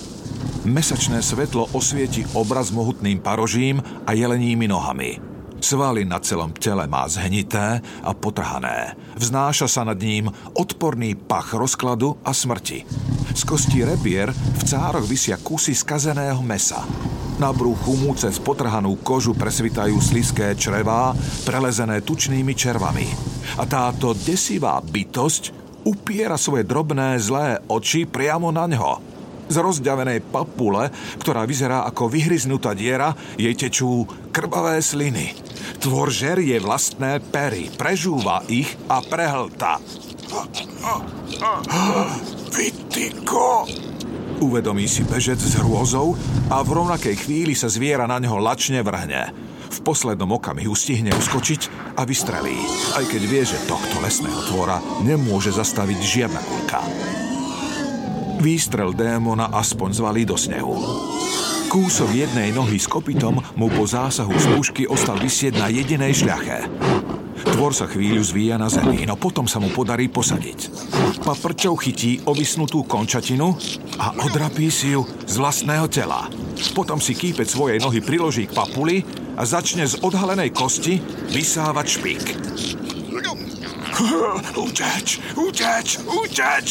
Mesačné 0.68 1.22
svetlo 1.24 1.70
osvieti 1.72 2.26
obraz 2.36 2.68
mohutným 2.74 3.22
parožím 3.22 3.80
a 4.04 4.12
jeleními 4.12 4.68
nohami. 4.68 5.27
Svaly 5.58 6.06
na 6.06 6.22
celom 6.22 6.54
tele 6.54 6.86
má 6.86 7.04
zhnité 7.10 7.82
a 7.82 8.10
potrhané. 8.14 8.94
Vznáša 9.18 9.66
sa 9.66 9.82
nad 9.82 9.98
ním 9.98 10.30
odporný 10.54 11.18
pach 11.18 11.52
rozkladu 11.54 12.14
a 12.22 12.30
smrti. 12.30 12.86
Z 13.34 13.42
kostí 13.42 13.82
rebier 13.82 14.30
v 14.30 14.62
cároch 14.62 15.04
vysia 15.04 15.36
kusy 15.38 15.74
skazeného 15.74 16.40
mesa. 16.46 16.86
Na 17.38 17.54
bruchu 17.54 17.94
mu 17.94 18.14
cez 18.18 18.38
potrhanú 18.42 18.98
kožu 19.02 19.34
presvitajú 19.34 19.98
sliské 20.02 20.58
črevá, 20.58 21.14
prelezené 21.46 22.02
tučnými 22.02 22.50
červami. 22.54 23.06
A 23.58 23.66
táto 23.66 24.10
desivá 24.14 24.82
bytosť 24.82 25.54
upiera 25.86 26.34
svoje 26.34 26.66
drobné 26.66 27.18
zlé 27.22 27.62
oči 27.70 28.10
priamo 28.10 28.50
na 28.50 28.66
ňo. 28.66 29.17
Z 29.48 29.56
rozďavenej 29.56 30.28
papule, 30.28 30.92
ktorá 31.20 31.48
vyzerá 31.48 31.88
ako 31.88 32.12
vyhryznutá 32.12 32.76
diera, 32.76 33.16
jej 33.40 33.56
tečú 33.56 34.04
krbavé 34.30 34.84
sliny. 34.84 35.32
Tvor 35.80 36.12
žerie 36.12 36.60
vlastné 36.60 37.18
pery, 37.20 37.72
prežúva 37.72 38.44
ich 38.46 38.76
a 38.92 39.00
prehlta. 39.00 39.80
Vytyko! 42.52 43.64
Uvedomí 44.38 44.86
si 44.86 45.02
bežec 45.02 45.40
s 45.42 45.58
hrôzou 45.58 46.14
a 46.46 46.62
v 46.62 46.70
rovnakej 46.70 47.26
chvíli 47.26 47.58
sa 47.58 47.66
zviera 47.66 48.06
na 48.06 48.22
neho 48.22 48.38
lačne 48.38 48.86
vrhne. 48.86 49.34
V 49.68 49.78
poslednom 49.82 50.30
okamihu 50.38 50.72
stihne 50.78 51.10
uskočiť 51.10 51.94
a 51.98 52.06
vystrelí, 52.06 52.56
aj 52.94 53.04
keď 53.10 53.22
vie, 53.26 53.42
že 53.42 53.58
tohto 53.66 53.98
lesného 53.98 54.38
tvora 54.48 54.78
nemôže 55.02 55.50
zastaviť 55.50 55.98
žiadna 55.98 56.40
kulka. 56.46 56.80
Výstrel 58.38 58.94
démona 58.94 59.50
aspoň 59.50 59.98
zvalí 59.98 60.22
do 60.22 60.38
snehu. 60.38 60.78
Kúsok 61.68 62.14
jednej 62.14 62.54
nohy 62.54 62.78
s 62.78 62.86
kopytom 62.86 63.42
mu 63.58 63.66
po 63.66 63.84
zásahu 63.84 64.30
z 64.30 64.46
pušky 64.54 64.82
ostal 64.86 65.18
vysieť 65.18 65.58
na 65.58 65.66
jedinej 65.68 66.22
šľache. 66.22 66.70
Tvor 67.58 67.74
sa 67.74 67.90
chvíľu 67.90 68.22
zvíja 68.22 68.54
na 68.54 68.70
zemi, 68.70 69.02
no 69.04 69.18
potom 69.18 69.50
sa 69.50 69.58
mu 69.58 69.74
podarí 69.74 70.06
posadiť. 70.06 70.70
Paprčou 71.26 71.74
chytí 71.74 72.22
ovisnutú 72.30 72.86
končatinu 72.86 73.58
a 73.98 74.14
odrapí 74.22 74.70
si 74.70 74.94
ju 74.94 75.02
z 75.26 75.34
vlastného 75.34 75.90
tela. 75.90 76.30
Potom 76.78 77.02
si 77.02 77.18
kýpec 77.18 77.50
svojej 77.50 77.82
nohy 77.82 77.98
priloží 77.98 78.46
k 78.46 78.54
papuli 78.54 79.02
a 79.34 79.42
začne 79.42 79.82
z 79.82 79.98
odhalenej 79.98 80.54
kosti 80.54 81.02
vysávať 81.34 81.86
špík. 81.90 82.24
Uteč, 84.64 85.18
uteč, 85.34 85.98
uteč! 86.06 86.66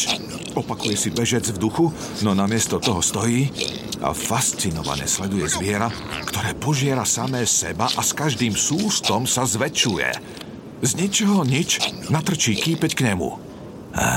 Opakuje 0.56 0.96
si 0.96 1.08
bežec 1.12 1.44
v 1.52 1.58
duchu, 1.60 1.92
no 2.24 2.32
namiesto 2.32 2.80
toho 2.80 3.04
stojí 3.04 3.52
a 4.00 4.16
fascinovane 4.16 5.04
sleduje 5.04 5.44
zviera, 5.50 5.92
ktoré 6.24 6.56
požiera 6.56 7.04
samé 7.04 7.44
seba 7.44 7.90
a 7.92 8.00
s 8.00 8.16
každým 8.16 8.56
sústom 8.56 9.28
sa 9.28 9.44
zväčšuje. 9.44 10.10
Z 10.80 10.90
ničoho 10.94 11.42
nič 11.44 11.82
natrčí 12.08 12.56
kýpeť 12.56 12.92
k 12.96 13.04
nemu. 13.12 13.28
Á, 13.92 14.08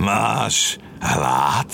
Máš 0.00 0.80
hlad? 0.98 1.70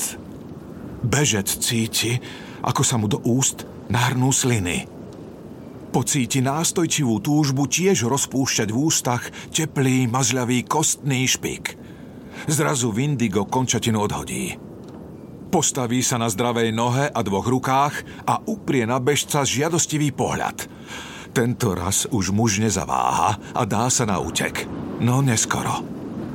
Bežec 1.01 1.49
cíti, 1.49 2.19
ako 2.61 2.83
sa 2.83 2.99
mu 2.99 3.07
do 3.07 3.23
úst 3.23 3.65
nahrnú 3.89 4.35
sliny. 4.35 4.98
Pocíti 5.99 6.39
nástojčivú 6.39 7.19
túžbu 7.19 7.67
tiež 7.67 8.07
rozpúšťať 8.07 8.71
v 8.71 8.79
ústach 8.87 9.35
teplý, 9.51 10.07
mazľavý 10.07 10.63
kostný 10.63 11.27
špik. 11.27 11.75
Zrazu 12.47 12.95
Vindigo 12.95 13.51
končatinu 13.51 14.07
odhodí. 14.07 14.55
Postaví 15.51 15.99
sa 16.07 16.23
na 16.23 16.31
zdravej 16.31 16.71
nohe 16.71 17.11
a 17.11 17.19
dvoch 17.27 17.51
rukách 17.51 18.23
a 18.31 18.39
uprie 18.47 18.87
na 18.87 19.03
bežca 19.03 19.43
žiadostivý 19.43 20.15
pohľad. 20.15 20.71
Tento 21.35 21.75
raz 21.75 22.07
už 22.07 22.31
muž 22.31 22.63
nezaváha 22.63 23.35
a 23.51 23.67
dá 23.67 23.91
sa 23.91 24.07
na 24.07 24.23
útek. 24.23 24.71
No 25.03 25.19
neskoro. 25.19 25.83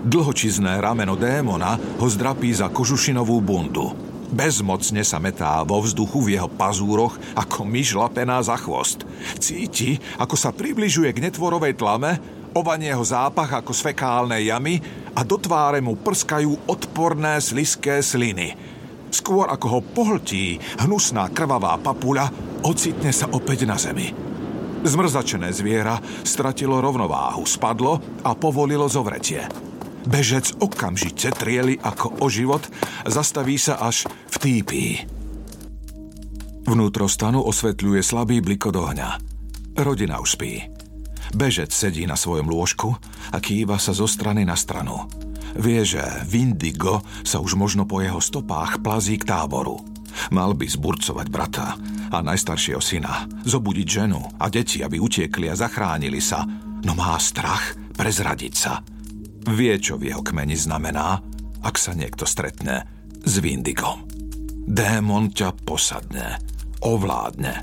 Dlhočizné 0.03 0.83
rameno 0.83 1.15
démona 1.15 1.79
ho 1.79 2.07
zdrapí 2.11 2.51
za 2.51 2.67
kožušinovú 2.67 3.39
bundu. 3.39 4.12
Bezmocne 4.33 5.05
sa 5.05 5.21
metá 5.21 5.61
vo 5.61 5.77
vzduchu 5.77 6.25
v 6.25 6.41
jeho 6.41 6.49
pazúroch 6.49 7.21
ako 7.37 7.69
myš 7.69 7.93
lapená 7.93 8.41
za 8.41 8.57
chvost. 8.57 9.05
Cíti, 9.37 10.01
ako 10.17 10.33
sa 10.33 10.49
približuje 10.49 11.13
k 11.13 11.21
netvorovej 11.29 11.77
tlame, 11.77 12.17
ovanie 12.57 12.89
jeho 12.89 13.05
zápach 13.05 13.53
ako 13.53 13.69
z 13.77 13.93
fekálnej 13.93 14.49
jamy 14.49 14.81
a 15.13 15.21
do 15.21 15.37
tváre 15.37 15.85
mu 15.85 16.01
prskajú 16.01 16.65
odporné 16.65 17.37
sliské 17.45 18.01
sliny. 18.01 18.57
Skôr 19.13 19.45
ako 19.53 19.67
ho 19.69 19.79
pohltí 19.85 20.57
hnusná 20.81 21.29
krvavá 21.29 21.77
papuľa, 21.77 22.33
ocitne 22.65 23.13
sa 23.13 23.29
opäť 23.29 23.69
na 23.69 23.77
zemi. 23.77 24.09
Zmrzačené 24.81 25.53
zviera 25.53 26.01
stratilo 26.25 26.81
rovnováhu, 26.81 27.45
spadlo 27.45 28.01
a 28.25 28.33
povolilo 28.33 28.89
zovretie. 28.89 29.72
Bežec 30.03 30.51
okamžite 30.59 31.31
trieli 31.31 31.79
ako 31.79 32.19
o 32.19 32.27
život, 32.27 32.63
zastaví 33.07 33.55
sa 33.55 33.79
až 33.79 34.07
v 34.31 34.35
týpí. 34.39 34.85
Vnútro 36.63 37.11
stanu 37.11 37.43
osvetľuje 37.43 37.99
slabý 38.03 38.39
bliko 38.39 38.71
ohňa. 38.71 39.19
Rodina 39.79 40.19
už 40.23 40.39
spí. 40.39 40.63
Bežec 41.33 41.73
sedí 41.73 42.05
na 42.05 42.15
svojom 42.15 42.47
lôžku 42.47 42.93
a 43.33 43.37
kýva 43.41 43.81
sa 43.81 43.91
zo 43.91 44.05
strany 44.05 44.45
na 44.45 44.53
stranu. 44.53 45.09
Vie, 45.57 45.81
že 45.85 46.01
Vindigo 46.29 47.01
sa 47.25 47.41
už 47.41 47.57
možno 47.57 47.89
po 47.89 48.01
jeho 48.01 48.21
stopách 48.21 48.81
plazí 48.81 49.17
k 49.17 49.27
táboru. 49.27 49.81
Mal 50.29 50.53
by 50.53 50.65
zburcovať 50.69 51.27
brata 51.29 51.73
a 52.13 52.17
najstaršieho 52.21 52.81
syna, 52.81 53.25
zobudiť 53.49 53.87
ženu 53.89 54.21
a 54.37 54.45
deti, 54.49 54.85
aby 54.85 55.01
utiekli 55.01 55.49
a 55.49 55.57
zachránili 55.57 56.21
sa, 56.21 56.45
no 56.85 56.93
má 56.93 57.17
strach 57.17 57.73
prezradiť 57.97 58.53
sa. 58.53 58.92
Vie, 59.51 59.75
čo 59.81 59.99
v 59.99 60.13
jeho 60.13 60.23
kmeni 60.23 60.55
znamená, 60.55 61.19
ak 61.63 61.75
sa 61.75 61.91
niekto 61.91 62.23
stretne 62.23 62.87
s 63.23 63.33
Vindigom. 63.43 64.07
Démon 64.63 65.35
ťa 65.35 65.51
posadne, 65.67 66.39
ovládne. 66.79 67.59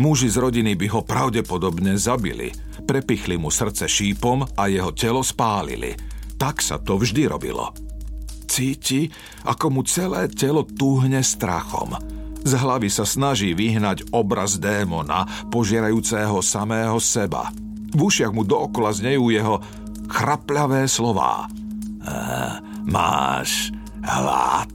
Muži 0.00 0.32
z 0.32 0.40
rodiny 0.40 0.78
by 0.78 0.86
ho 0.96 1.00
pravdepodobne 1.04 1.98
zabili, 2.00 2.48
prepichli 2.86 3.36
mu 3.36 3.52
srdce 3.52 3.84
šípom 3.84 4.56
a 4.56 4.70
jeho 4.70 4.94
telo 4.96 5.20
spálili– 5.20 5.92
tak 6.40 6.64
sa 6.64 6.80
to 6.80 6.96
vždy 6.96 7.28
robilo. 7.28 7.76
Cíti, 8.48 9.12
ako 9.44 9.66
mu 9.68 9.80
celé 9.84 10.32
telo 10.32 10.64
túhne 10.64 11.20
strachom. 11.20 12.00
Z 12.40 12.56
hlavy 12.56 12.88
sa 12.88 13.04
snaží 13.04 13.52
vyhnať 13.52 14.08
obraz 14.16 14.56
démona, 14.56 15.28
požierajúceho 15.52 16.40
samého 16.40 16.96
seba. 16.96 17.52
V 17.92 18.08
ušiach 18.08 18.32
mu 18.32 18.48
dookola 18.48 18.96
znejú 18.96 19.28
jeho 19.28 19.60
chrapľavé 20.10 20.90
slová. 20.90 21.46
E, 21.46 21.48
máš 22.90 23.70
hlad. 24.02 24.74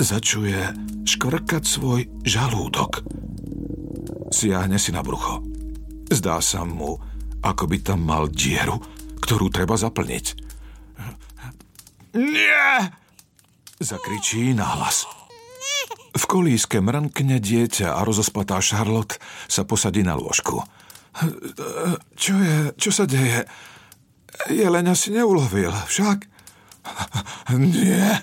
Začuje 0.00 0.72
škvrkať 1.04 1.62
svoj 1.62 2.08
žalúdok. 2.24 3.04
Siahne 4.32 4.80
si 4.80 4.90
na 4.90 5.04
brucho. 5.04 5.44
Zdá 6.08 6.40
sa 6.40 6.64
mu, 6.64 6.98
ako 7.44 7.64
by 7.68 7.78
tam 7.84 8.08
mal 8.08 8.26
dieru, 8.32 8.80
ktorú 9.22 9.52
treba 9.52 9.76
zaplniť. 9.76 10.26
Nie! 12.16 12.90
Zakričí 13.76 14.56
nahlas. 14.56 15.04
V 16.16 16.24
kolíske 16.24 16.80
mrnkne 16.80 17.36
dieťa 17.36 17.92
a 17.92 18.00
rozospatá 18.00 18.56
Charlotte 18.64 19.20
sa 19.52 19.68
posadí 19.68 20.00
na 20.00 20.16
lôžku. 20.16 20.64
Čo 22.16 22.34
je? 22.40 22.56
Čo 22.80 22.90
sa 22.92 23.04
deje? 23.04 23.44
Jelenia 24.52 24.94
si 24.94 25.10
neulovil, 25.12 25.72
však? 25.72 26.18
Nie, 27.56 28.22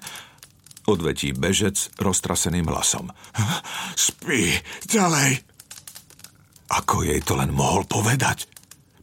odvetí 0.87 1.35
bežec 1.35 1.91
roztraseným 1.99 2.67
hlasom. 2.67 3.11
Spí, 3.95 4.53
ďalej. 4.87 5.43
Ako 6.73 7.05
jej 7.05 7.21
to 7.21 7.37
len 7.37 7.53
mohol 7.53 7.85
povedať? 7.85 8.49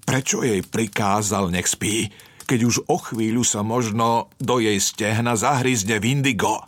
Prečo 0.03 0.43
jej 0.43 0.59
prikázal, 0.67 1.55
nech 1.55 1.71
spí, 1.71 2.11
keď 2.43 2.61
už 2.67 2.77
o 2.91 2.99
chvíľu 2.99 3.47
sa 3.47 3.63
možno 3.63 4.27
do 4.43 4.59
jej 4.59 4.75
stehna 4.83 5.39
zahryzne 5.39 6.03
Vindigo? 6.03 6.67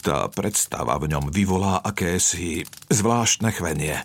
Tá 0.00 0.32
predstava 0.32 0.96
v 0.96 1.12
ňom 1.12 1.28
vyvolá 1.28 1.84
akési 1.84 2.64
zvláštne 2.88 3.52
chvenie. 3.52 4.00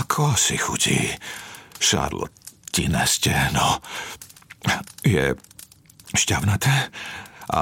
Ako 0.00 0.32
si 0.32 0.56
chutí, 0.56 1.12
Charlottine 2.68 3.00
stehno? 3.08 3.80
Je 5.00 5.32
šťavnaté 6.12 6.92
a 7.48 7.60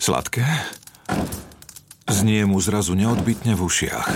sladké? 0.00 0.48
Znie 2.08 2.48
mu 2.48 2.64
zrazu 2.64 2.96
neodbitne 2.96 3.52
v 3.52 3.60
ušiach. 3.60 4.08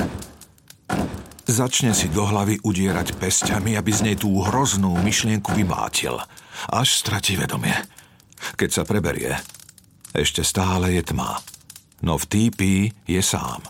Začne 1.44 1.92
si 1.92 2.08
do 2.08 2.24
hlavy 2.24 2.64
udierať 2.64 3.20
pesťami, 3.20 3.76
aby 3.76 3.90
z 3.92 4.00
nej 4.08 4.16
tú 4.16 4.32
hroznú 4.40 4.96
myšlienku 5.04 5.52
vymlátil. 5.52 6.16
Až 6.72 7.04
stratí 7.04 7.36
vedomie. 7.36 7.76
Keď 8.56 8.70
sa 8.72 8.82
preberie, 8.88 9.36
ešte 10.16 10.40
stále 10.40 10.96
je 10.96 11.12
tma. 11.12 11.44
No 12.00 12.16
v 12.16 12.24
týpí 12.24 12.74
je 13.04 13.20
sám. 13.20 13.60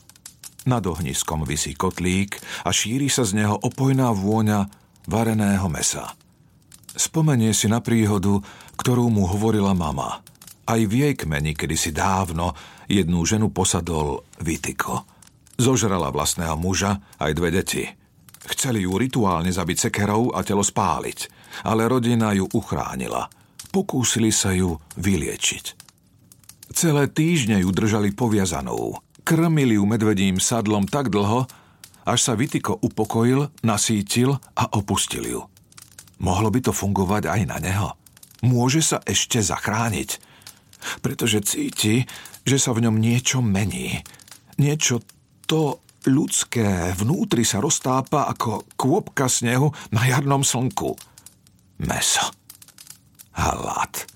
Nad 0.64 0.86
ohniskom 0.86 1.42
vysí 1.42 1.74
kotlík 1.74 2.38
a 2.62 2.70
šíri 2.70 3.10
sa 3.10 3.26
z 3.26 3.42
neho 3.42 3.58
opojná 3.58 4.14
vôňa 4.14 4.83
vareného 5.08 5.66
mesa. 5.72 6.12
Spomenie 6.94 7.50
si 7.56 7.66
na 7.66 7.82
príhodu, 7.82 8.38
ktorú 8.78 9.10
mu 9.10 9.26
hovorila 9.26 9.74
mama. 9.74 10.22
Aj 10.64 10.80
v 10.80 10.92
jej 10.92 11.14
kmeni 11.18 11.52
kedysi 11.52 11.92
dávno 11.92 12.56
jednu 12.88 13.24
ženu 13.26 13.50
posadol 13.52 14.24
Vitiko– 14.40 15.02
Zožrala 15.54 16.10
vlastného 16.10 16.58
muža 16.58 16.98
aj 17.22 17.30
dve 17.38 17.50
deti. 17.54 17.86
Chceli 18.44 18.84
ju 18.84 18.98
rituálne 18.98 19.54
zabiť 19.54 19.88
sekerou 19.88 20.34
a 20.34 20.42
telo 20.42 20.66
spáliť, 20.66 21.18
ale 21.64 21.86
rodina 21.86 22.34
ju 22.34 22.50
uchránila. 22.50 23.30
Pokúsili 23.70 24.34
sa 24.34 24.52
ju 24.52 24.76
vyliečiť. 24.98 25.64
Celé 26.74 27.06
týždne 27.06 27.62
ju 27.62 27.70
držali 27.70 28.10
poviazanú. 28.12 28.98
Krmili 29.24 29.78
ju 29.78 29.86
medvedím 29.86 30.42
sadlom 30.42 30.90
tak 30.90 31.08
dlho, 31.08 31.46
až 32.04 32.18
sa 32.20 32.32
Vitiko 32.36 32.76
upokojil, 32.80 33.48
nasítil 33.64 34.36
a 34.56 34.64
opustil 34.76 35.24
ju. 35.24 35.40
Mohlo 36.20 36.48
by 36.52 36.60
to 36.70 36.72
fungovať 36.72 37.28
aj 37.28 37.40
na 37.48 37.58
neho. 37.58 37.88
Môže 38.44 38.84
sa 38.84 39.00
ešte 39.04 39.40
zachrániť, 39.40 40.20
pretože 41.00 41.44
cíti, 41.44 42.04
že 42.44 42.56
sa 42.60 42.76
v 42.76 42.88
ňom 42.88 43.00
niečo 43.00 43.40
mení. 43.40 44.04
Niečo 44.60 45.00
to 45.48 45.80
ľudské 46.04 46.92
vnútri 46.92 47.42
sa 47.48 47.64
roztápa 47.64 48.28
ako 48.28 48.68
kôpka 48.76 49.28
snehu 49.28 49.72
na 49.88 50.04
jarnom 50.04 50.44
slnku. 50.44 50.92
Meso. 51.80 52.28
Halát. 53.34 54.06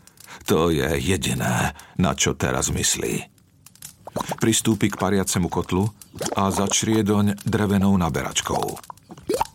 To 0.46 0.72
je 0.72 0.96
jediné, 1.00 1.76
na 2.00 2.12
čo 2.16 2.32
teraz 2.32 2.72
myslí. 2.72 3.37
Pristúpi 4.38 4.90
k 4.90 5.00
pariacemu 5.00 5.48
kotlu 5.50 5.86
a 6.36 6.50
začrie 6.50 7.02
doň 7.02 7.46
drevenou 7.46 7.94
naberačkou. 7.96 8.78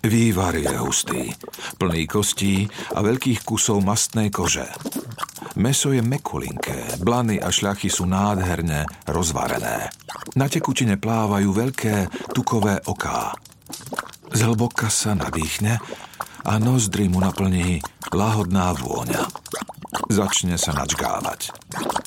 Vývar 0.04 0.56
je 0.60 0.76
hustý, 0.84 1.32
plný 1.80 2.04
kostí 2.06 2.68
a 2.92 3.00
veľkých 3.00 3.48
kusov 3.48 3.80
mastnej 3.80 4.28
kože. 4.28 4.68
Meso 5.56 5.96
je 5.96 6.04
mekulinké, 6.04 7.00
blany 7.00 7.40
a 7.40 7.48
šľachy 7.48 7.88
sú 7.88 8.04
nádherne 8.04 8.84
rozvarené. 9.08 9.88
Na 10.36 10.52
tekutine 10.52 11.00
plávajú 11.00 11.50
veľké 11.54 11.96
tukové 12.36 12.84
oká. 12.84 13.38
Zhlboka 14.34 14.90
sa 14.90 15.14
nadýchne 15.14 15.78
a 16.44 16.54
nozdry 16.60 17.08
mu 17.08 17.22
naplní 17.22 17.80
lahodná 18.12 18.76
vôňa. 18.76 19.24
Začne 20.10 20.60
sa 20.60 20.74
načgávať. 20.76 21.54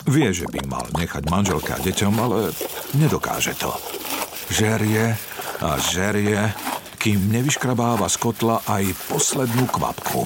Vie, 0.06 0.30
že 0.30 0.46
by 0.50 0.60
mal 0.66 0.86
nechať 0.94 1.26
manželke 1.30 1.74
a 1.74 1.82
deťom, 1.82 2.14
ale 2.18 2.54
nedokáže 2.94 3.54
to. 3.58 3.74
Žerie 4.50 5.18
a 5.62 5.68
žerie, 5.82 6.54
kým 7.02 7.30
nevyškrabáva 7.30 8.06
z 8.06 8.16
kotla 8.18 8.62
aj 8.66 8.90
poslednú 9.10 9.66
kvapku. 9.70 10.22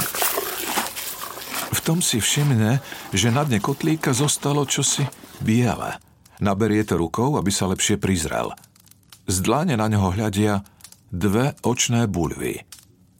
V 1.71 1.81
Potom 1.91 2.07
si 2.07 2.23
všimne, 2.23 2.79
že 3.11 3.35
na 3.35 3.43
dne 3.43 3.59
kotlíka 3.59 4.15
zostalo 4.15 4.63
čosi 4.63 5.03
biele. 5.43 5.99
Naberie 6.39 6.87
to 6.87 6.95
rukou, 6.95 7.35
aby 7.35 7.51
sa 7.51 7.67
lepšie 7.67 7.99
prizrel. 7.99 8.55
Z 9.27 9.43
dlane 9.43 9.75
na 9.75 9.91
neho 9.91 10.15
hľadia 10.15 10.63
dve 11.11 11.51
očné 11.67 12.07
bulvy. 12.07 12.63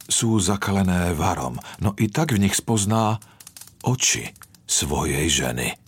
Sú 0.07 0.39
zakalené 0.39 1.11
varom, 1.11 1.59
no 1.83 1.91
i 1.99 2.07
tak 2.07 2.31
v 2.31 2.47
nich 2.47 2.55
spozná 2.55 3.19
oči 3.83 4.31
svojej 4.63 5.27
ženy. 5.27 5.80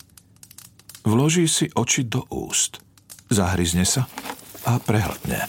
Vloží 1.04 1.44
si 1.44 1.68
oči 1.68 2.08
do 2.08 2.24
úst, 2.32 2.80
zahryzne 3.28 3.84
sa 3.84 4.08
a 4.64 4.80
prehltne. 4.80 5.44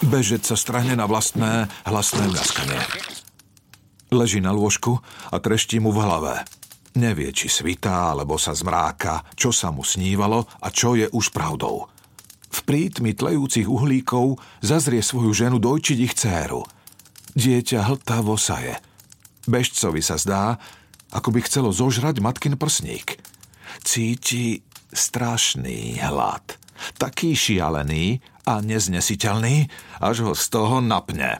Bežec 0.00 0.48
sa 0.48 0.56
strahne 0.56 0.96
na 0.96 1.04
vlastné 1.04 1.68
hlasné 1.84 2.24
mľaskanie. 2.24 2.80
Leží 4.08 4.40
na 4.40 4.56
lôžku 4.56 5.04
a 5.28 5.36
treští 5.36 5.76
mu 5.76 5.92
v 5.92 6.00
hlave. 6.00 6.34
Nevie, 6.96 7.30
či 7.36 7.52
svitá, 7.52 8.16
alebo 8.16 8.40
sa 8.40 8.56
zmráka, 8.56 9.28
čo 9.36 9.52
sa 9.52 9.68
mu 9.68 9.84
snívalo 9.84 10.48
a 10.64 10.72
čo 10.72 10.96
je 10.96 11.06
už 11.12 11.28
pravdou. 11.30 11.86
V 12.50 12.58
prítmi 12.64 13.12
tlejúcich 13.12 13.68
uhlíkov 13.68 14.40
zazrie 14.64 15.04
svoju 15.04 15.36
ženu 15.36 15.60
dojčiť 15.60 15.98
ich 16.00 16.16
céru. 16.16 16.64
Dieťa 17.36 17.86
hltavo 17.86 18.34
saje. 18.40 18.80
Bežcovi 19.44 20.00
sa 20.00 20.16
zdá, 20.16 20.56
ako 21.12 21.28
by 21.30 21.44
chcelo 21.44 21.70
zožrať 21.70 22.18
matkin 22.18 22.56
prsník. 22.56 23.20
Cíti 23.82 24.62
strašný 24.90 26.02
hlad. 26.02 26.58
Taký 26.96 27.36
šialený 27.36 28.18
a 28.48 28.64
neznesiteľný, 28.64 29.68
až 30.00 30.16
ho 30.26 30.32
z 30.32 30.44
toho 30.48 30.80
napne. 30.80 31.38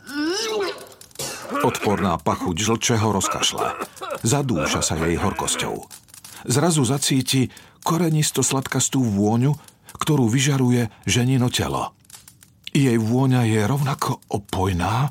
Odporná 1.64 2.14
pachuť 2.20 2.56
žlčeho 2.56 3.10
rozkašle. 3.10 3.74
Zadúša 4.22 4.84
sa 4.84 4.94
jej 4.94 5.18
horkosťou. 5.18 5.82
Zrazu 6.46 6.82
zacíti 6.86 7.50
korenisto 7.82 8.44
sladkastú 8.44 9.02
vôňu, 9.02 9.56
ktorú 9.98 10.30
vyžaruje 10.30 10.88
ženino 11.04 11.50
telo. 11.52 11.92
Jej 12.70 13.02
vôňa 13.02 13.50
je 13.50 13.60
rovnako 13.66 14.22
opojná, 14.30 15.10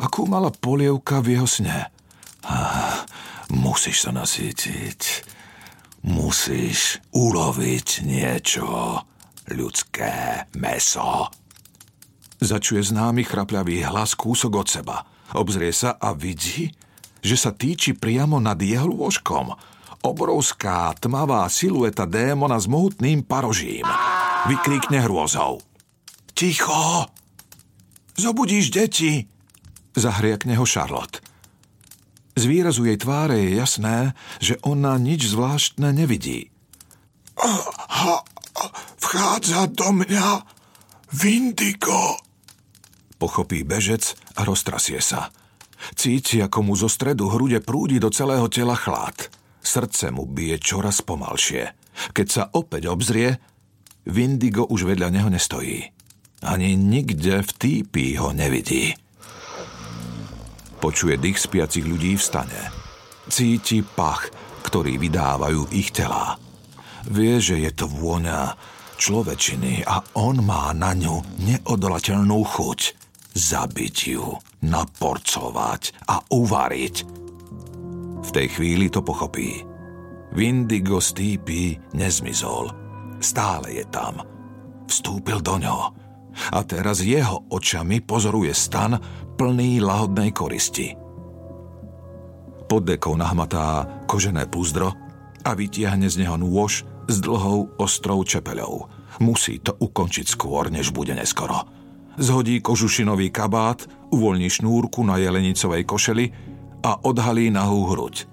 ako 0.00 0.24
mala 0.24 0.48
polievka 0.48 1.20
v 1.20 1.36
jeho 1.36 1.44
sne. 1.44 1.92
Ah, 2.48 3.04
musíš 3.52 4.08
sa 4.08 4.10
nasítiť. 4.10 5.33
Musíš 6.04 7.00
uloviť 7.16 8.04
niečo 8.04 9.00
ľudské 9.52 10.44
meso. 10.56 11.32
Začuje 12.44 12.84
známy 12.84 13.24
chrapľavý 13.24 13.88
hlas 13.88 14.12
kúsok 14.12 14.52
od 14.60 14.68
seba– 14.68 14.98
Obzrie 15.34 15.74
sa 15.74 15.98
a 15.98 16.14
vidí, 16.14 16.70
že 17.18 17.34
sa 17.34 17.50
týči 17.50 17.98
priamo 17.98 18.38
nad 18.38 18.54
jeho 18.60 18.86
lôžkom. 18.86 19.50
Obrovská 20.04 20.94
tmavá 21.00 21.48
silueta 21.50 22.06
démona 22.06 22.60
s 22.60 22.70
mohutným 22.70 23.26
parožím. 23.26 23.82
Vykríkne 24.46 25.02
hrôzou. 25.02 25.58
Ticho! 26.36 27.08
Zobudíš 28.14 28.70
deti! 28.70 29.26
Zahriakne 29.96 30.54
ho 30.54 30.66
Charlotte. 30.68 31.18
Z 32.34 32.44
výrazu 32.50 32.86
jej 32.86 32.98
tváre 32.98 33.38
je 33.46 33.50
jasné, 33.58 34.12
že 34.42 34.58
ona 34.66 34.98
nič 34.98 35.30
zvláštne 35.30 35.94
nevidí. 35.94 36.50
Vchádza 38.98 39.70
do 39.70 40.02
mňa 40.02 40.26
Vindigo, 41.14 42.18
Pochopí 43.24 43.62
bežec 43.62 44.18
a 44.36 44.44
roztrasie 44.44 44.98
sa. 44.98 45.32
Cíti, 45.94 46.44
ako 46.44 46.60
mu 46.60 46.74
zo 46.76 46.92
stredu 46.92 47.32
hrude 47.32 47.60
prúdi 47.64 47.96
do 47.96 48.12
celého 48.12 48.50
tela 48.52 48.74
chlad. 48.74 49.16
Srdce 49.64 50.12
mu 50.12 50.28
bije 50.28 50.60
čoraz 50.60 51.00
pomalšie. 51.00 51.72
Keď 52.12 52.26
sa 52.28 52.42
opäť 52.52 52.90
obzrie, 52.90 53.40
Vindigo 54.04 54.68
už 54.68 54.84
vedľa 54.84 55.08
neho 55.08 55.28
nestojí. 55.32 55.88
Ani 56.44 56.76
nikde 56.76 57.40
v 57.40 57.50
týpí 57.56 58.20
ho 58.20 58.36
nevidí. 58.36 58.92
Počuje 60.84 61.16
dých 61.16 61.40
spiacich 61.40 61.88
ľudí 61.88 62.12
v 62.12 62.20
stane. 62.20 62.60
Cíti 63.32 63.80
pach, 63.80 64.28
ktorý 64.68 65.00
vydávajú 65.00 65.72
ich 65.72 65.88
telá. 65.96 66.36
Vie, 67.08 67.40
že 67.40 67.56
je 67.56 67.72
to 67.72 67.88
vôňa 67.88 68.52
človečiny 69.00 69.80
a 69.88 70.04
on 70.20 70.44
má 70.44 70.76
na 70.76 70.92
ňu 70.92 71.24
neodolateľnú 71.40 72.36
chuť 72.36 72.80
zabiť 73.32 73.96
ju, 74.12 74.28
naporcovať 74.68 76.04
a 76.04 76.20
uvariť. 76.20 76.94
V 78.20 78.28
tej 78.28 78.46
chvíli 78.52 78.92
to 78.92 79.00
pochopí. 79.00 79.64
Vindigo 80.36 81.00
z 81.00 81.08
týpy 81.16 81.62
nezmizol. 81.96 82.68
Stále 83.24 83.80
je 83.80 83.84
tam. 83.88 84.20
Vstúpil 84.84 85.40
do 85.40 85.56
ňo. 85.64 86.03
A 86.52 86.62
teraz 86.66 87.00
jeho 87.00 87.46
očami 87.50 88.02
pozoruje 88.02 88.50
stan 88.50 88.98
plný 89.38 89.82
lahodnej 89.82 90.34
koristi. 90.34 90.94
Pod 92.64 92.82
dekou 92.82 93.14
nahmatá 93.14 93.86
kožené 94.08 94.48
púzdro 94.48 94.90
a 95.44 95.50
vytiahne 95.52 96.08
z 96.08 96.24
neho 96.24 96.40
nôž 96.40 96.86
s 97.06 97.16
dlhou 97.20 97.76
ostrou 97.76 98.24
čepeľou. 98.24 98.88
Musí 99.20 99.62
to 99.62 99.76
ukončiť 99.78 100.26
skôr, 100.26 100.72
než 100.72 100.90
bude 100.90 101.14
neskoro 101.14 101.74
zhodí 102.18 102.62
kožušinový 102.62 103.30
kabát, 103.30 103.86
uvoľní 104.14 104.48
šnúrku 104.50 105.02
na 105.02 105.18
jelenicovej 105.18 105.82
košeli 105.86 106.24
a 106.84 107.02
odhalí 107.02 107.50
nahú 107.50 107.90
hruď. 107.90 108.26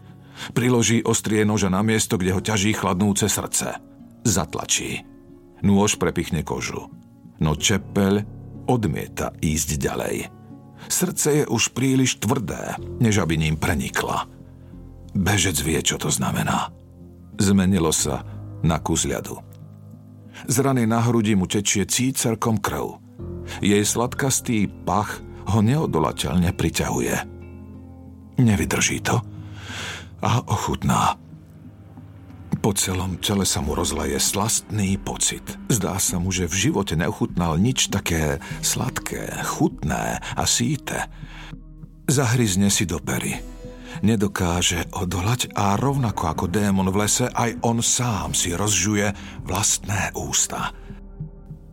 Priloží 0.57 1.05
ostrie 1.05 1.45
noža 1.45 1.69
na 1.69 1.85
miesto, 1.85 2.17
kde 2.17 2.33
ho 2.33 2.41
ťaží 2.41 2.73
chladnúce 2.73 3.29
srdce. 3.29 3.77
Zatlačí. 4.25 5.05
Nôž 5.61 6.01
prepichne 6.01 6.41
kožu. 6.41 6.89
No 7.41 7.58
čepeľ 7.58 8.21
odmieta 8.69 9.34
ísť 9.41 9.69
ďalej. 9.82 10.17
Srdce 10.86 11.27
je 11.41 11.45
už 11.49 11.73
príliš 11.73 12.21
tvrdé, 12.21 12.77
než 13.01 13.21
aby 13.21 13.38
ním 13.38 13.58
prenikla. 13.58 14.30
Bežec 15.17 15.58
vie, 15.62 15.77
čo 15.82 15.97
to 15.97 16.13
znamená. 16.13 16.71
Zmenilo 17.41 17.89
sa 17.89 18.21
na 18.62 18.77
kus 18.77 19.10
ľadu. 19.10 19.41
Z 20.47 20.56
rany 20.62 20.89
na 20.89 21.01
hrudi 21.01 21.38
mu 21.38 21.45
tečie 21.45 21.86
cícerkom 21.86 22.62
krv. 22.62 22.97
Jej 23.62 23.84
sladkastý 23.86 24.69
pach 24.88 25.21
ho 25.49 25.60
neodolateľne 25.62 26.54
priťahuje. 26.56 27.15
Nevydrží 28.41 29.04
to 29.06 29.21
a 30.21 30.32
ochutná. 30.49 31.20
Po 32.59 32.75
celom 32.75 33.15
tele 33.23 33.47
sa 33.47 33.63
mu 33.63 33.71
rozleje 33.71 34.19
slastný 34.19 34.99
pocit. 34.99 35.43
Zdá 35.71 35.95
sa 36.03 36.19
mu, 36.19 36.35
že 36.35 36.51
v 36.51 36.69
živote 36.69 36.99
neochutnal 36.99 37.55
nič 37.55 37.87
také 37.87 38.43
sladké, 38.59 39.31
chutné 39.47 40.19
a 40.19 40.43
síte. 40.43 41.07
Zahryzne 42.11 42.67
si 42.67 42.83
do 42.83 42.99
pery. 42.99 43.39
Nedokáže 44.03 44.91
odolať 44.91 45.55
a 45.55 45.79
rovnako 45.79 46.23
ako 46.27 46.45
démon 46.51 46.91
v 46.91 47.07
lese, 47.07 47.31
aj 47.31 47.63
on 47.63 47.79
sám 47.79 48.35
si 48.35 48.51
rozžuje 48.51 49.07
vlastné 49.47 50.11
ústa– 50.19 50.67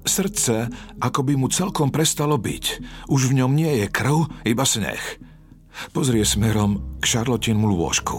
Srdce, 0.08 0.72
ako 1.04 1.20
by 1.20 1.36
mu 1.36 1.52
celkom 1.52 1.92
prestalo 1.92 2.40
byť. 2.40 2.64
Už 3.12 3.28
v 3.28 3.44
ňom 3.44 3.52
nie 3.52 3.84
je 3.84 3.86
krv, 3.92 4.24
iba 4.48 4.64
sneh. 4.64 5.20
Pozrie 5.92 6.24
smerom 6.24 6.98
k 6.98 7.04
Šarlotinmu 7.04 7.68
lôžku. 7.68 8.16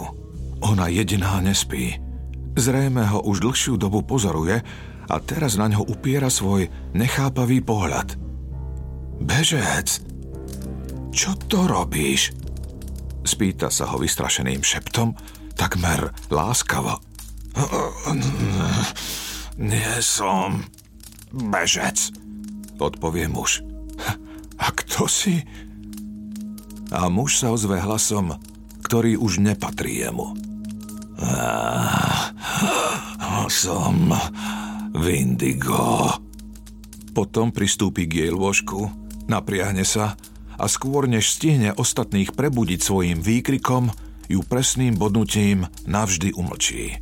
Ona 0.61 0.87
jediná 0.93 1.41
nespí. 1.41 1.97
Zrejme 2.59 3.07
ho 3.07 3.23
už 3.23 3.39
dlhšiu 3.39 3.79
dobu 3.79 4.03
pozoruje 4.03 4.59
a 5.07 5.15
teraz 5.23 5.55
na 5.55 5.71
ňo 5.71 5.87
upiera 5.87 6.27
svoj 6.27 6.67
nechápavý 6.91 7.63
pohľad. 7.63 8.19
Bežec, 9.23 10.03
čo 11.15 11.39
to 11.47 11.63
robíš? 11.63 12.35
Spýta 13.23 13.71
sa 13.71 13.87
ho 13.87 13.95
vystrašeným 13.95 14.59
šeptom, 14.59 15.15
takmer 15.55 16.11
láskavo. 16.27 16.99
Nie 19.55 20.03
som, 20.03 20.67
Bežec, 21.31 22.11
odpovie 22.75 23.31
muž. 23.31 23.63
A 24.59 24.67
kto 24.75 25.07
si? 25.07 25.47
A 26.91 27.07
muž 27.07 27.39
sa 27.39 27.55
ozve 27.55 27.79
hlasom, 27.79 28.35
ktorý 28.83 29.15
už 29.15 29.39
nepatrí 29.39 30.03
jemu. 30.03 30.35
Som 33.49 34.13
Vindigo. 34.93 36.13
Potom 37.17 37.49
pristúpi 37.49 38.05
k 38.05 38.25
jej 38.25 38.31
lôžku, 38.31 38.93
napriahne 39.25 39.81
sa 39.81 40.13
a 40.55 40.69
skôr 40.69 41.09
než 41.09 41.33
stihne 41.33 41.73
ostatných 41.73 42.37
prebudiť 42.37 42.79
svojim 42.79 43.19
výkrikom, 43.19 43.89
ju 44.29 44.45
presným 44.45 44.93
bodnutím 44.93 45.65
navždy 45.89 46.37
umlčí. 46.37 47.01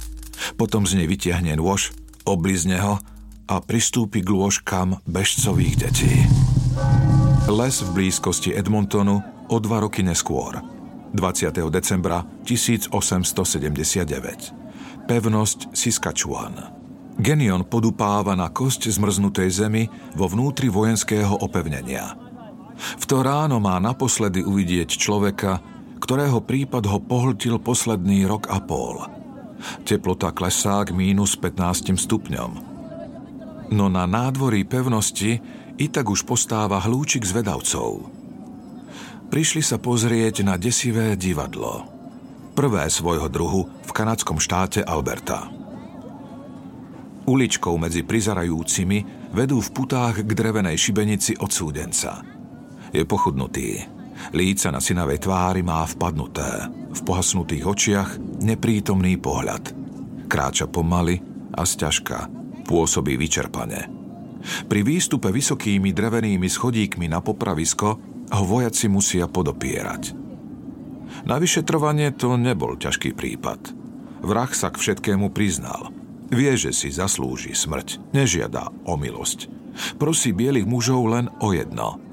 Potom 0.55 0.87
z 0.87 1.03
nej 1.03 1.07
vytiahne 1.11 1.59
nôž, 1.59 1.91
oblizne 2.23 2.79
ho 2.79 3.03
a 3.51 3.59
pristúpi 3.59 4.23
k 4.23 4.31
lôžkam 4.31 5.03
bežcových 5.03 5.75
detí. 5.75 6.23
Les 7.51 7.75
v 7.83 7.89
blízkosti 7.91 8.55
Edmontonu 8.55 9.19
o 9.51 9.57
dva 9.59 9.83
roky 9.83 9.99
neskôr. 10.03 10.63
20. 11.11 11.71
decembra 11.71 12.23
1879. 12.47 14.66
Pevnosť 15.07 15.71
Siskačuan. 15.71 16.51
Genion 17.15 17.63
podupáva 17.63 18.35
na 18.35 18.51
kosť 18.51 18.91
zmrznutej 18.91 19.47
zemi 19.55 19.87
vo 20.19 20.27
vnútri 20.27 20.67
vojenského 20.67 21.31
opevnenia. 21.31 22.19
V 22.75 23.03
to 23.07 23.23
ráno 23.23 23.63
má 23.63 23.79
naposledy 23.79 24.43
uvidieť 24.43 24.99
človeka, 24.99 25.63
ktorého 26.03 26.43
prípad 26.43 26.91
ho 26.91 26.99
pohltil 26.99 27.55
posledný 27.55 28.27
rok 28.27 28.51
a 28.51 28.59
pol. 28.59 28.99
Teplota 29.87 30.35
klesá 30.35 30.83
k 30.83 30.91
mínus 30.91 31.39
15 31.39 31.95
stupňom. 31.95 32.51
No 33.71 33.87
na 33.87 34.03
nádvorí 34.03 34.67
pevnosti 34.67 35.39
i 35.79 35.85
tak 35.87 36.11
už 36.11 36.27
postáva 36.27 36.83
hlúčik 36.83 37.23
zvedavcov. 37.23 38.11
Prišli 39.31 39.63
sa 39.63 39.79
pozrieť 39.79 40.43
na 40.43 40.59
desivé 40.59 41.15
divadlo. 41.15 41.96
Prvé 42.57 42.89
svojho 42.89 43.29
druhu 43.29 43.69
v 43.85 43.91
kanadskom 43.93 44.41
štáte 44.41 44.81
Alberta. 44.81 45.45
Uličkou 47.29 47.77
medzi 47.77 48.01
prizarajúcimi 48.01 49.29
vedú 49.29 49.61
v 49.61 49.69
putách 49.69 50.25
k 50.25 50.31
drevenej 50.33 50.73
šibenici 50.73 51.37
odsúdenca. 51.37 52.25
Je 52.89 53.05
pochudnutý, 53.05 53.85
Líca 54.33 54.73
na 54.73 54.81
synavej 54.81 55.21
tvári 55.21 55.61
má 55.61 55.85
vpadnuté. 55.85 56.65
V 56.97 57.01
pohasnutých 57.05 57.61
očiach 57.61 58.17
neprítomný 58.41 59.21
pohľad. 59.21 59.77
Kráča 60.25 60.65
pomaly 60.65 61.21
a 61.53 61.61
sťažka. 61.61 62.25
Pôsobí 62.65 63.21
vyčerpane. 63.21 63.85
Pri 64.65 64.81
výstupe 64.81 65.29
vysokými 65.29 65.93
drevenými 65.93 66.49
schodíkmi 66.49 67.05
na 67.05 67.21
popravisko 67.21 67.89
ho 68.33 68.43
vojaci 68.49 68.89
musia 68.89 69.29
podopierať. 69.29 70.26
Na 71.27 71.37
vyšetrovanie 71.37 72.15
to 72.15 72.39
nebol 72.39 72.79
ťažký 72.79 73.11
prípad. 73.11 73.75
Vrah 74.23 74.51
sa 74.55 74.71
k 74.71 74.79
všetkému 74.79 75.35
priznal. 75.35 75.91
Vie, 76.31 76.55
že 76.55 76.71
si 76.71 76.87
zaslúži 76.87 77.51
smrť. 77.51 78.15
Nežiada 78.15 78.71
o 78.87 78.95
milosť. 78.95 79.51
Prosí 79.99 80.31
bielých 80.31 80.65
mužov 80.65 81.03
len 81.11 81.27
o 81.43 81.51
jedno– 81.51 81.99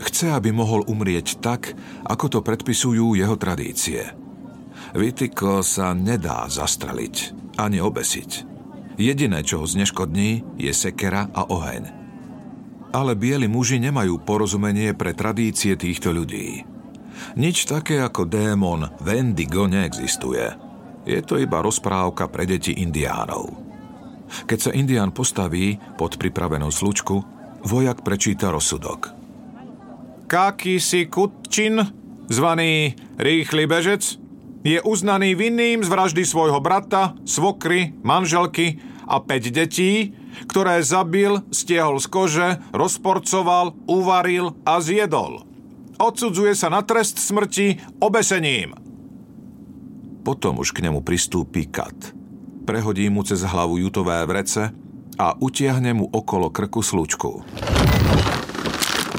Chce, 0.00 0.32
aby 0.32 0.48
mohol 0.48 0.80
umrieť 0.88 1.44
tak, 1.44 1.76
ako 2.08 2.26
to 2.32 2.40
predpisujú 2.40 3.20
jeho 3.20 3.36
tradície. 3.36 4.00
Vytiko 4.96 5.60
sa 5.60 5.92
nedá 5.92 6.48
zastreliť 6.48 7.36
ani 7.60 7.84
obesiť. 7.84 8.48
Jediné, 8.96 9.44
čo 9.44 9.60
ho 9.60 9.66
zneškodní, 9.68 10.56
je 10.56 10.72
sekera 10.72 11.28
a 11.36 11.44
oheň. 11.44 12.00
Ale 12.90 13.12
bieli 13.14 13.46
muži 13.46 13.76
nemajú 13.78 14.24
porozumenie 14.24 14.96
pre 14.96 15.12
tradície 15.12 15.76
týchto 15.76 16.10
ľudí. 16.10 16.64
Nič 17.38 17.66
také 17.68 18.02
ako 18.02 18.26
démon 18.26 18.90
Wendigo 19.02 19.70
neexistuje. 19.70 20.50
Je 21.06 21.20
to 21.22 21.38
iba 21.38 21.62
rozprávka 21.62 22.26
pre 22.26 22.46
deti 22.46 22.74
indiánov. 22.78 23.50
Keď 24.46 24.58
sa 24.58 24.70
indián 24.74 25.10
postaví 25.10 25.78
pod 25.98 26.18
pripravenú 26.18 26.70
slučku, 26.70 27.22
vojak 27.66 28.06
prečíta 28.06 28.50
rozsudok– 28.54 29.00
Kakisi 30.30 31.10
Kutčin, 31.10 31.82
zvaný 32.30 32.94
Rýchly 33.18 33.66
bežec, 33.66 34.14
je 34.62 34.78
uznaný 34.78 35.34
vinným 35.34 35.82
z 35.82 35.90
vraždy 35.90 36.22
svojho 36.22 36.62
brata, 36.62 37.18
svokry, 37.26 37.98
manželky 38.06 38.78
a 39.10 39.18
5 39.18 39.50
detí, 39.50 40.14
ktoré 40.46 40.86
zabil, 40.86 41.42
stiehol 41.50 41.98
z 41.98 42.06
kože, 42.06 42.48
rozporcoval, 42.70 43.74
uvaril 43.90 44.54
a 44.62 44.78
zjedol. 44.78 45.49
Odsudzuje 46.00 46.56
sa 46.56 46.72
na 46.72 46.80
trest 46.80 47.20
smrti 47.20 47.76
obesením. 48.00 48.72
Potom 50.24 50.56
už 50.56 50.72
k 50.72 50.88
nemu 50.88 51.04
pristúpi 51.04 51.68
kat. 51.68 52.16
Prehodí 52.64 53.12
mu 53.12 53.20
cez 53.20 53.44
hlavu 53.44 53.76
jutové 53.76 54.16
vrece 54.24 54.72
a 55.20 55.36
utiahne 55.36 55.92
mu 55.92 56.08
okolo 56.08 56.48
krku 56.48 56.80
slučku. 56.80 57.44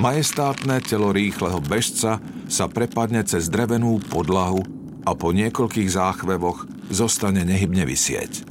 Majestátne 0.01 0.81
telo 0.81 1.13
rýchleho 1.13 1.61
bežca 1.61 2.17
sa 2.49 2.65
prepadne 2.65 3.21
cez 3.29 3.45
drevenú 3.53 4.01
podlahu 4.01 4.65
a 5.05 5.13
po 5.13 5.29
niekoľkých 5.37 5.89
záchvevoch 5.93 6.65
zostane 6.89 7.45
nehybne 7.45 7.85
vysieť. 7.85 8.41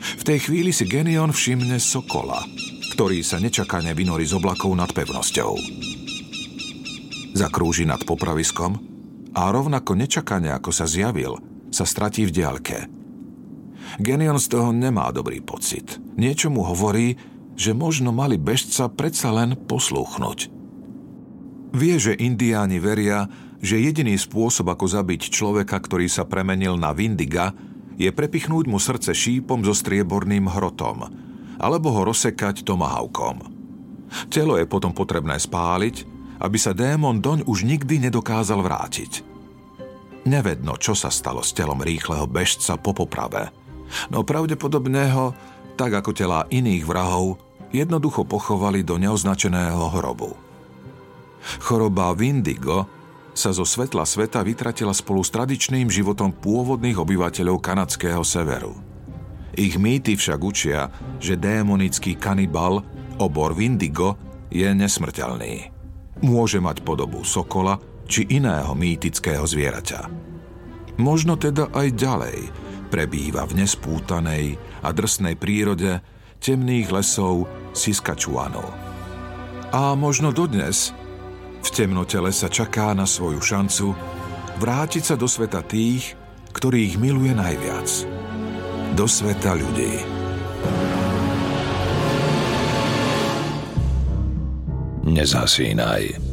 V 0.00 0.22
tej 0.24 0.48
chvíli 0.48 0.72
si 0.72 0.88
Genion 0.88 1.36
všimne 1.36 1.76
sokola, 1.76 2.40
ktorý 2.96 3.20
sa 3.20 3.36
nečakane 3.36 3.92
vynorí 3.92 4.24
z 4.24 4.40
oblakov 4.40 4.72
nad 4.72 4.88
pevnosťou. 4.96 5.52
Zakrúži 7.36 7.84
nad 7.84 8.00
popraviskom 8.00 8.80
a 9.36 9.52
rovnako 9.52 9.92
nečakane, 9.92 10.48
ako 10.56 10.72
sa 10.72 10.88
zjavil, 10.88 11.36
sa 11.68 11.84
stratí 11.84 12.24
v 12.24 12.32
diaľke. 12.32 12.88
Genion 14.00 14.40
z 14.40 14.56
toho 14.56 14.72
nemá 14.72 15.12
dobrý 15.12 15.44
pocit. 15.44 16.00
Niečo 16.16 16.48
mu 16.48 16.64
hovorí, 16.64 17.20
že 17.52 17.76
možno 17.76 18.08
mali 18.08 18.40
bežca 18.40 18.88
predsa 18.88 19.36
len 19.36 19.52
poslúchnuť. 19.52 20.48
Vie, 21.76 22.00
že 22.00 22.16
indiáni 22.16 22.80
veria, 22.80 23.28
že 23.60 23.84
jediný 23.84 24.16
spôsob, 24.16 24.72
ako 24.72 24.88
zabiť 24.88 25.28
človeka, 25.28 25.76
ktorý 25.76 26.08
sa 26.08 26.24
premenil 26.24 26.80
na 26.80 26.96
Vindiga, 26.96 27.52
je 28.00 28.08
prepichnúť 28.08 28.64
mu 28.64 28.80
srdce 28.80 29.12
šípom 29.12 29.60
so 29.60 29.76
strieborným 29.76 30.48
hrotom, 30.48 31.04
alebo 31.60 31.92
ho 31.92 32.08
rozsekať 32.08 32.64
tomahawkom. 32.64 33.44
Telo 34.32 34.56
je 34.56 34.64
potom 34.64 34.96
potrebné 34.96 35.36
spáliť, 35.36 36.15
aby 36.40 36.58
sa 36.60 36.76
démon 36.76 37.20
doň 37.20 37.48
už 37.48 37.64
nikdy 37.64 38.08
nedokázal 38.08 38.60
vrátiť. 38.60 39.24
Nevedno, 40.26 40.74
čo 40.74 40.98
sa 40.98 41.08
stalo 41.08 41.40
s 41.40 41.54
telom 41.54 41.78
rýchleho 41.78 42.26
bežca 42.26 42.74
po 42.74 42.90
poprave, 42.90 43.54
no 44.10 44.26
pravdepodobne 44.26 45.06
ho, 45.14 45.30
tak 45.78 45.94
ako 45.94 46.10
tela 46.10 46.50
iných 46.50 46.82
vrahov, 46.82 47.38
jednoducho 47.70 48.26
pochovali 48.26 48.82
do 48.82 48.98
neoznačeného 48.98 49.92
hrobu. 49.94 50.34
Choroba 51.62 52.10
Vindigo 52.16 52.90
sa 53.36 53.52
zo 53.52 53.62
svetla 53.62 54.08
sveta 54.08 54.40
vytratila 54.40 54.96
spolu 54.96 55.20
s 55.20 55.30
tradičným 55.30 55.92
životom 55.92 56.32
pôvodných 56.32 56.96
obyvateľov 56.96 57.60
kanadského 57.60 58.24
severu. 58.24 58.74
Ich 59.54 59.76
mýty 59.76 60.16
však 60.16 60.40
učia, 60.40 60.88
že 61.20 61.38
démonický 61.38 62.16
kanibal, 62.16 62.82
obor 63.20 63.52
Vindigo, 63.52 64.16
je 64.48 64.66
nesmrteľný. 64.72 65.75
Môže 66.24 66.62
mať 66.62 66.80
podobu 66.80 67.20
sokola 67.26 67.76
či 68.06 68.24
iného 68.30 68.72
mýtického 68.72 69.44
zvieraťa. 69.44 70.00
Možno 70.96 71.36
teda 71.36 71.68
aj 71.76 71.88
ďalej 71.92 72.38
prebýva 72.88 73.44
v 73.44 73.60
nespútanej 73.60 74.44
a 74.80 74.88
drsnej 74.94 75.36
prírode 75.36 76.00
temných 76.40 76.88
lesov 76.94 77.44
Siskačuanu. 77.76 78.64
A 79.74 79.92
možno 79.98 80.32
dodnes 80.32 80.94
v 81.60 81.68
temnote 81.74 82.16
lesa 82.22 82.46
čaká 82.46 82.94
na 82.94 83.04
svoju 83.04 83.42
šancu 83.42 83.92
vrátiť 84.62 85.02
sa 85.02 85.14
do 85.18 85.26
sveta 85.26 85.60
tých, 85.66 86.14
ktorých 86.54 86.96
miluje 86.96 87.34
najviac. 87.36 87.88
Do 88.96 89.04
sveta 89.04 89.52
ľudí. 89.52 90.00
Nezasínaj. 95.06 96.25